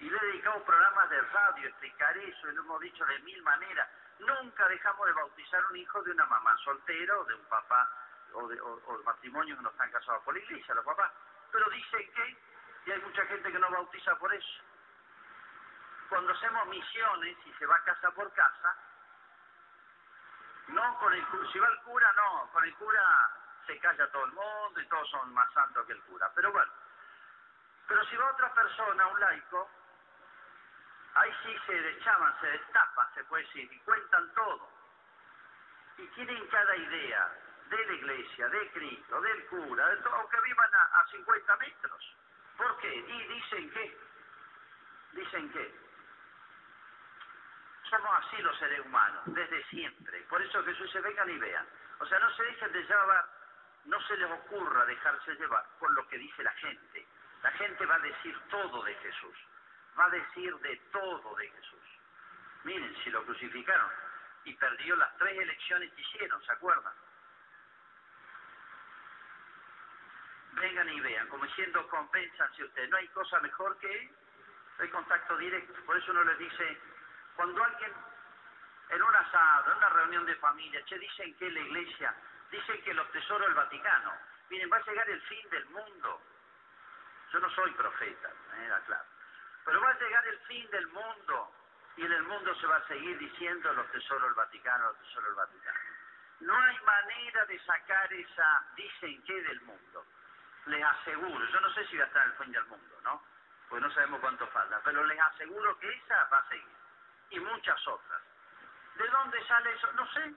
Y 0.01 0.09
le 0.09 0.17
he 0.17 0.27
dedicado 0.27 0.65
programas 0.65 1.11
de 1.11 1.21
radio 1.21 1.67
a 1.67 1.69
explicar 1.69 2.17
eso, 2.17 2.49
y 2.49 2.55
lo 2.55 2.63
hemos 2.63 2.81
dicho 2.81 3.05
de 3.05 3.19
mil 3.21 3.43
maneras. 3.43 3.89
Nunca 4.21 4.69
dejamos 4.69 5.07
de 5.07 5.13
bautizar 5.13 5.65
un 5.67 5.77
hijo 5.77 6.03
de 6.03 6.13
una 6.13 6.27
mamá 6.27 6.57
soltera 6.59 7.19
o 7.19 7.25
de 7.25 7.35
un 7.35 7.45
papá 7.47 7.91
o 8.33 8.49
de, 8.49 8.61
o, 8.61 9.03
matrimonios 9.05 9.59
que 9.59 9.63
no 9.63 9.71
están 9.71 9.91
casados 9.91 10.23
por 10.25 10.35
la 10.35 10.41
iglesia, 10.41 10.75
los 10.75 10.85
papás. 10.85 11.13
Pero 11.51 11.69
dicen 11.71 12.13
que, 12.13 12.37
y 12.87 12.93
hay 12.93 13.01
mucha 13.01 13.25
gente 13.27 13.53
que 13.53 13.59
no 13.59 13.71
bautiza 13.71 14.17
por 14.17 14.33
eso. 14.33 14.63
Cuando 16.09 16.33
hacemos 16.33 16.67
misiones 16.69 17.37
y 17.45 17.53
se 17.55 17.67
va 17.67 17.83
casa 17.85 18.11
por 18.13 18.33
casa, 18.33 18.77
no 20.69 20.99
con 20.99 21.13
el 21.13 21.25
si 21.53 21.59
va 21.59 21.69
el 21.69 21.79
cura, 21.81 22.13
no, 22.13 22.51
con 22.53 22.65
el 22.65 22.75
cura 22.77 23.31
se 23.67 23.79
calla 23.79 24.11
todo 24.11 24.25
el 24.25 24.33
mundo 24.33 24.81
y 24.81 24.87
todos 24.87 25.09
son 25.11 25.33
más 25.35 25.53
santos 25.53 25.87
que 25.87 25.93
el 25.93 26.03
cura. 26.03 26.31
Pero 26.35 26.53
bueno, 26.53 26.73
pero 27.89 28.05
si 28.05 28.17
va 28.17 28.31
otra 28.31 28.55
persona, 28.55 29.07
un 29.07 29.19
laico, 29.19 29.71
ahí 31.15 31.33
sí 31.43 31.57
se 31.67 31.73
deschaban, 31.73 32.39
se 32.41 32.47
destapan, 32.47 33.15
se 33.15 33.25
puede 33.25 33.45
decir, 33.45 33.73
y 33.73 33.81
cuentan 33.81 34.35
todo. 34.35 34.71
Y 35.97 36.07
tienen 36.09 36.47
cada 36.49 36.77
idea 36.77 37.33
de 37.71 37.87
la 37.87 37.93
iglesia, 37.93 38.49
de 38.49 38.71
Cristo, 38.73 39.21
del 39.21 39.47
cura, 39.47 39.89
de 39.89 39.97
todo, 39.97 40.15
aunque 40.15 40.41
vivan 40.43 40.75
a, 40.75 41.01
a 41.01 41.07
50 41.09 41.57
metros. 41.57 42.17
¿Por 42.57 42.77
qué? 42.79 42.95
Y 42.95 43.29
dicen 43.29 43.71
que, 43.71 43.99
dicen 45.13 45.51
que, 45.53 45.89
somos 47.89 48.11
así 48.19 48.37
los 48.43 48.57
seres 48.59 48.81
humanos, 48.85 49.23
desde 49.27 49.65
siempre. 49.65 50.21
Por 50.29 50.43
eso 50.43 50.63
Jesús 50.63 50.91
se 50.93 51.01
vengan 51.01 51.31
y 51.31 51.39
vean. 51.39 51.67
O 52.01 52.07
sea, 52.07 52.19
no 52.19 52.31
se 52.35 52.43
dejen 52.43 52.73
de 52.73 52.83
llevar, 52.83 53.27
no 53.87 54.01
se 54.03 54.17
les 54.17 54.31
ocurra 54.31 54.85
dejarse 54.85 55.35
llevar 55.35 55.65
por 55.79 55.91
lo 55.93 56.07
que 56.09 56.19
dice 56.19 56.43
la 56.43 56.53
gente. 56.53 57.07
La 57.43 57.51
gente 57.53 57.87
va 57.87 57.95
a 57.95 58.01
decir 58.01 58.39
todo 58.51 58.83
de 58.83 58.95
Jesús 58.95 59.37
va 59.99 60.07
a 60.07 60.11
decir 60.11 60.55
de 60.59 60.77
todo 60.93 61.35
de 61.37 61.49
Jesús. 61.49 61.81
Miren, 62.65 62.97
si 63.03 63.11
lo 63.11 63.25
crucificaron 63.25 63.91
y 64.45 64.55
perdió 64.55 64.97
las 64.97 65.17
tres 65.17 65.37
elecciones 65.39 65.93
que 65.93 66.01
hicieron, 66.01 66.43
¿se 66.45 66.53
acuerdan? 66.53 66.93
Vengan 70.53 70.89
y 70.89 71.01
vean, 71.01 71.29
como 71.29 71.45
diciendo, 71.45 71.87
compénsanse 71.89 72.65
ustedes. 72.65 72.91
No 72.91 72.97
hay 72.97 73.09
cosa 73.09 73.41
mejor 73.41 73.77
que 73.79 74.13
el 74.79 74.91
contacto 74.91 75.37
directo. 75.37 75.85
Por 75.85 75.97
eso 75.97 76.13
uno 76.13 76.25
les 76.25 76.39
dice, 76.39 76.81
cuando 77.35 77.63
alguien 77.63 77.93
en 78.91 79.03
un 79.03 79.15
asado, 79.15 79.73
en 79.73 79.79
una 79.79 79.89
reunión 79.91 80.27
de 80.27 80.35
familia, 80.37 80.85
che, 80.85 80.99
dicen 80.99 81.35
que 81.37 81.51
la 81.51 81.61
iglesia, 81.61 82.15
dicen 82.51 82.83
que 82.83 82.95
los 82.95 83.11
tesoros 83.13 83.47
del 83.47 83.55
Vaticano, 83.55 84.13
miren, 84.49 84.71
va 84.73 84.79
a 84.79 84.85
llegar 84.85 85.09
el 85.11 85.21
fin 85.23 85.51
del 85.51 85.67
mundo. 85.67 86.23
Yo 87.33 87.41
no 87.41 87.51
soy 87.51 87.71
profeta, 87.73 88.31
era 88.65 88.81
claro. 88.81 89.05
Pero 89.65 89.81
va 89.81 89.91
a 89.91 89.99
llegar 89.99 90.27
el 90.27 90.39
fin 90.41 90.71
del 90.71 90.87
mundo 90.89 91.53
y 91.97 92.05
en 92.05 92.13
el 92.13 92.23
mundo 92.23 92.55
se 92.55 92.67
va 92.67 92.77
a 92.77 92.87
seguir 92.87 93.19
diciendo 93.19 93.73
los 93.73 93.91
tesoros 93.91 94.23
del 94.23 94.35
Vaticano, 94.35 94.87
los 94.87 94.99
tesoros 94.99 95.29
del 95.29 95.35
Vaticano. 95.35 95.79
No 96.41 96.57
hay 96.57 96.79
manera 96.81 97.45
de 97.47 97.59
sacar 97.65 98.13
esa 98.13 98.65
dicen 98.77 99.23
que 99.25 99.43
del 99.43 99.61
mundo. 99.63 100.07
Les 100.67 100.85
aseguro, 100.85 101.45
yo 101.47 101.61
no 101.61 101.71
sé 101.75 101.87
si 101.89 101.97
va 101.97 102.05
a 102.05 102.07
estar 102.07 102.27
el 102.27 102.33
fin 102.35 102.53
del 102.53 102.65
mundo, 102.67 103.01
¿no? 103.03 103.23
Pues 103.69 103.83
no 103.83 103.91
sabemos 103.91 104.21
cuánto 104.21 104.47
falta, 104.49 104.81
pero 104.85 105.05
les 105.05 105.21
aseguro 105.21 105.79
que 105.79 105.93
esa 105.93 106.25
va 106.33 106.39
a 106.39 106.49
seguir. 106.49 106.77
Y 107.31 107.41
muchas 107.41 107.89
otras. 107.89 108.23
¿De 108.95 109.09
dónde 109.09 109.47
sale 109.47 109.75
eso? 109.75 109.93
No 109.93 110.07
sé. 110.13 110.35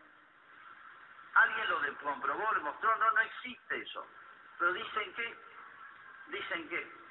Alguien 1.33 1.69
lo 1.69 1.97
comprobó, 1.99 2.53
le 2.53 2.59
mostró, 2.59 2.95
no, 2.97 3.11
no 3.11 3.21
existe 3.21 3.77
eso. 3.77 4.05
Pero 4.59 4.73
dicen 4.73 5.13
que, 5.13 5.37
dicen 6.31 6.69
que 6.69 7.01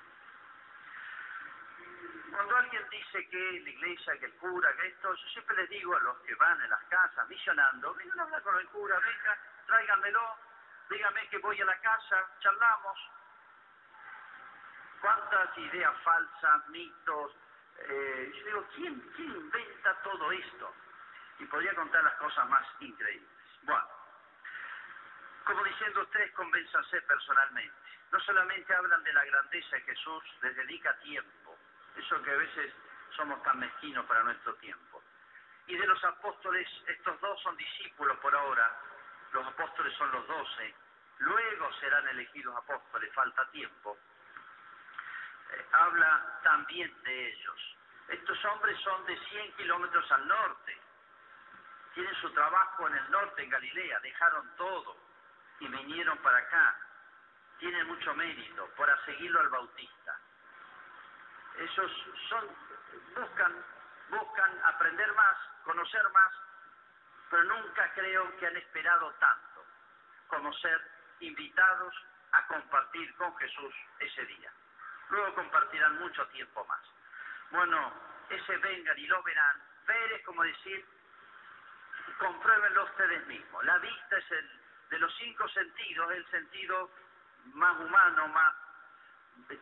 cuando 2.31 2.57
alguien 2.57 2.89
dice 2.91 3.29
que 3.29 3.61
la 3.61 3.71
iglesia, 3.71 4.19
que 4.19 4.27
el 4.27 4.35
cura, 4.37 4.75
que 4.77 4.87
esto, 4.89 5.15
yo 5.15 5.29
siempre 5.29 5.57
les 5.57 5.69
digo 5.69 5.97
a 5.97 6.01
los 6.01 6.17
que 6.21 6.35
van 6.37 6.61
en 6.63 6.71
las 6.71 6.83
casas 6.85 7.29
misionando, 7.29 7.95
vengan 7.95 8.21
a 8.21 8.23
hablar 8.23 8.43
con 8.43 8.59
el 8.59 8.69
cura, 8.69 8.99
venga, 8.99 9.39
tráiganmelo, 9.67 10.37
díganme 10.89 11.29
que 11.29 11.39
voy 11.39 11.61
a 11.61 11.65
la 11.65 11.79
casa, 11.81 12.29
charlamos. 12.41 12.99
¿Cuántas 15.01 15.59
ideas 15.59 15.93
falsas, 16.03 16.69
mitos? 16.69 17.33
Eh, 17.79 18.33
yo 18.39 18.45
digo, 18.47 18.67
¿quién, 18.75 19.01
¿quién 19.17 19.31
inventa 19.31 19.95
todo 20.03 20.31
esto? 20.33 20.75
Y 21.39 21.45
podría 21.47 21.75
contar 21.75 22.05
las 22.05 22.15
cosas 22.15 22.49
más 22.49 22.67
increíbles. 22.81 23.31
Bueno, 23.63 23.89
como 25.45 25.65
diciendo 25.65 26.03
ustedes, 26.03 26.33
convénzanse 26.33 27.01
personalmente. 27.03 27.90
No 28.13 28.21
solamente 28.21 28.75
hablan 28.75 29.03
de 29.05 29.13
la 29.13 29.25
grandeza 29.25 29.77
de 29.77 29.83
Jesús, 29.83 30.25
les 30.43 30.57
dedica 30.57 30.99
tiempo 31.01 31.57
eso 31.97 32.23
que 32.23 32.31
a 32.31 32.37
veces 32.37 32.73
somos 33.17 33.43
tan 33.43 33.59
mezquinos 33.59 34.07
para 34.07 34.23
nuestro 34.23 34.55
tiempo. 34.57 35.03
Y 35.67 35.77
de 35.77 35.87
los 35.87 36.03
apóstoles, 36.05 36.69
estos 36.87 37.21
dos 37.21 37.41
son 37.43 37.57
discípulos 37.57 38.19
por 38.19 38.35
ahora, 38.35 38.77
los 39.33 39.47
apóstoles 39.47 39.97
son 39.97 40.11
los 40.13 40.27
doce, 40.27 40.75
luego 41.19 41.73
serán 41.75 42.09
elegidos 42.09 42.57
apóstoles, 42.57 43.13
falta 43.15 43.49
tiempo. 43.51 43.97
Eh, 45.53 45.67
habla 45.73 46.41
también 46.43 47.03
de 47.03 47.29
ellos. 47.33 47.77
Estos 48.09 48.45
hombres 48.47 48.79
son 48.81 49.05
de 49.07 49.17
100 49.17 49.53
kilómetros 49.53 50.11
al 50.11 50.27
norte, 50.27 50.81
tienen 51.95 52.15
su 52.17 52.31
trabajo 52.31 52.89
en 52.89 52.97
el 52.97 53.11
norte, 53.11 53.43
en 53.43 53.51
Galilea, 53.51 54.01
dejaron 54.01 54.57
todo 54.57 54.97
y 55.61 55.69
vinieron 55.69 56.19
para 56.19 56.39
acá. 56.39 56.77
Tienen 57.61 57.87
mucho 57.87 58.15
mérito 58.15 58.69
para 58.77 58.97
seguirlo 59.05 59.41
al 59.41 59.49
Bautista 59.49 60.21
esos 61.61 61.93
son, 62.29 62.47
buscan, 63.15 63.65
buscan 64.09 64.61
aprender 64.65 65.13
más, 65.15 65.37
conocer 65.65 66.09
más, 66.11 66.33
pero 67.29 67.45
nunca 67.45 67.93
creo 67.95 68.37
que 68.39 68.47
han 68.47 68.57
esperado 68.57 69.13
tanto 69.15 69.65
como 70.29 70.53
ser 70.55 70.81
invitados 71.21 71.95
a 72.33 72.47
compartir 72.47 73.15
con 73.17 73.37
Jesús 73.37 73.75
ese 73.99 74.25
día. 74.25 74.53
Luego 75.11 75.35
compartirán 75.35 75.99
mucho 75.99 76.27
tiempo 76.29 76.65
más. 76.65 76.81
Bueno, 77.51 77.93
ese 78.31 78.57
vengan 78.59 78.99
y 78.99 79.07
lo 79.07 79.23
verán. 79.23 79.61
Ver 79.87 80.13
es 80.13 80.25
como 80.25 80.43
decir, 80.45 80.87
compruébenlo 82.19 82.85
ustedes 82.85 83.27
mismos. 83.27 83.65
La 83.65 83.77
vista 83.79 84.17
es 84.17 84.31
el 84.31 84.61
de 84.91 84.99
los 84.99 85.15
cinco 85.17 85.49
sentidos, 85.49 86.13
el 86.13 86.31
sentido 86.31 86.91
más 87.55 87.77
humano, 87.79 88.29
más 88.29 88.55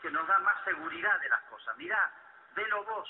que 0.02 0.10
nos 0.10 0.26
da 0.26 0.38
más 0.40 0.62
seguridad 0.64 1.20
de 1.20 1.28
las 1.28 1.42
cosas. 1.44 1.76
Mirá, 1.76 2.10
velo 2.54 2.84
vos, 2.84 3.08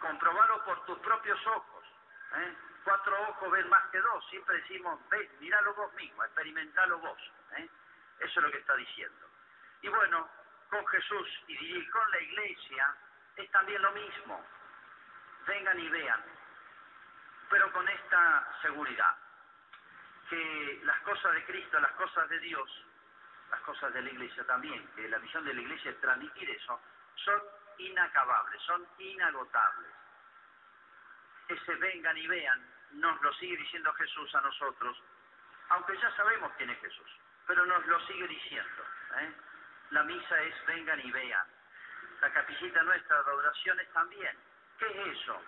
comprobalo 0.00 0.64
por 0.64 0.84
tus 0.86 0.98
propios 0.98 1.46
ojos. 1.46 1.84
¿eh? 2.36 2.56
Cuatro 2.84 3.20
ojos 3.28 3.50
ven 3.50 3.68
más 3.68 3.84
que 3.90 4.00
dos. 4.00 4.26
Siempre 4.30 4.56
decimos, 4.56 4.98
ven, 5.08 5.30
míralo 5.40 5.74
vos 5.74 5.92
mismo, 5.94 6.24
experimentalo 6.24 6.98
vos. 6.98 7.32
¿eh? 7.56 7.68
Eso 8.20 8.40
es 8.40 8.46
lo 8.46 8.50
que 8.50 8.58
está 8.58 8.74
diciendo. 8.76 9.26
Y 9.82 9.88
bueno, 9.88 10.28
con 10.70 10.86
Jesús 10.86 11.28
y 11.48 11.88
con 11.88 12.10
la 12.10 12.20
iglesia 12.20 12.96
es 13.36 13.50
también 13.50 13.82
lo 13.82 13.92
mismo. 13.92 14.44
Vengan 15.46 15.78
y 15.78 15.88
vean, 15.88 16.22
pero 17.48 17.72
con 17.72 17.88
esta 17.88 18.58
seguridad, 18.62 19.16
que 20.30 20.80
las 20.84 21.00
cosas 21.00 21.34
de 21.34 21.44
Cristo, 21.44 21.80
las 21.80 21.92
cosas 21.92 22.28
de 22.28 22.38
Dios, 22.38 22.86
las 23.50 23.60
cosas 23.62 23.92
de 23.92 24.00
la 24.00 24.10
iglesia 24.10 24.46
también, 24.46 24.88
que 24.94 25.08
la 25.08 25.18
misión 25.18 25.44
de 25.44 25.52
la 25.52 25.60
iglesia 25.60 25.90
es 25.90 26.00
transmitir 26.00 26.48
eso, 26.50 26.80
son 27.16 27.42
inacabables, 27.78 28.62
son 28.62 28.86
inagotables. 28.98 29.90
Ese 31.48 31.74
vengan 31.74 32.16
y 32.16 32.26
vean, 32.28 32.64
nos 32.92 33.20
lo 33.20 33.32
sigue 33.34 33.56
diciendo 33.56 33.92
Jesús 33.94 34.32
a 34.36 34.40
nosotros, 34.40 35.02
aunque 35.70 35.98
ya 35.98 36.14
sabemos 36.16 36.52
quién 36.56 36.70
es 36.70 36.80
Jesús, 36.80 37.10
pero 37.46 37.66
nos 37.66 37.84
lo 37.86 38.00
sigue 38.06 38.28
diciendo. 38.28 38.84
¿eh? 39.18 39.34
La 39.90 40.04
misa 40.04 40.40
es 40.42 40.54
vengan 40.66 41.00
y 41.00 41.10
vean. 41.10 41.46
La 42.20 42.32
capillita 42.32 42.82
nuestra 42.84 43.22
de 43.24 43.30
oración 43.32 43.80
es 43.80 43.92
también. 43.92 44.36
¿Qué 44.78 44.86
es 44.86 45.18
eso? 45.18 45.42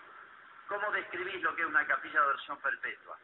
¿Cómo 0.67 0.91
describir 0.91 1.41
lo 1.43 1.55
que 1.55 1.63
es 1.63 1.69
una 1.69 1.87
capilla 1.87 2.21
de 2.21 2.27
oración 2.27 2.61
perpetua? 2.61 3.19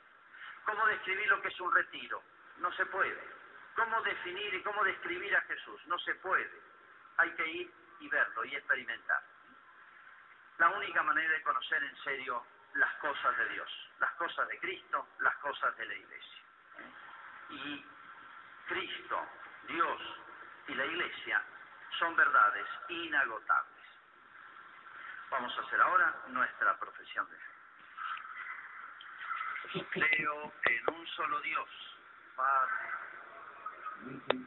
¿Cómo 0.69 0.87
describir 0.87 1.27
lo 1.29 1.41
que 1.41 1.49
es 1.49 1.61
un 1.61 1.73
retiro? 1.73 2.23
No 2.59 2.71
se 2.73 2.85
puede. 2.85 3.19
¿Cómo 3.75 4.03
definir 4.03 4.53
y 4.53 4.63
cómo 4.63 4.85
describir 4.85 5.35
a 5.35 5.41
Jesús? 5.41 5.81
No 5.87 5.99
se 6.01 6.15
puede. 6.17 6.61
Hay 7.17 7.31
que 7.37 7.49
ir 7.49 7.73
y 8.01 8.09
verlo 8.09 8.45
y 8.45 8.55
experimentar. 8.55 9.23
La 10.59 10.69
única 10.69 11.03
manera 11.03 11.33
de 11.33 11.43
conocer 11.43 11.83
en 11.83 11.97
serio 12.05 12.45
las 12.75 12.93
cosas 12.97 13.35
de 13.39 13.49
Dios, 13.49 13.91
las 13.99 14.13
cosas 14.17 14.47
de 14.47 14.59
Cristo, 14.59 15.09
las 15.21 15.35
cosas 15.37 15.75
de 15.79 15.87
la 15.87 15.95
Iglesia. 15.95 16.43
Y 17.49 17.87
Cristo, 18.69 19.27
Dios 19.69 20.03
y 20.67 20.75
la 20.75 20.85
Iglesia 20.85 21.43
son 21.99 22.15
verdades 22.15 22.69
inagotables. 22.91 23.85
Vamos 25.31 25.57
a 25.57 25.63
hacer 25.63 25.81
ahora 25.81 26.15
nuestra 26.27 26.79
profesión 26.79 27.27
de 27.31 27.37
fe. 27.39 27.58
Creo 29.73 30.53
en 30.65 30.95
un 30.95 31.07
solo 31.09 31.41
Dios, 31.43 31.69
Padre. 32.37 32.89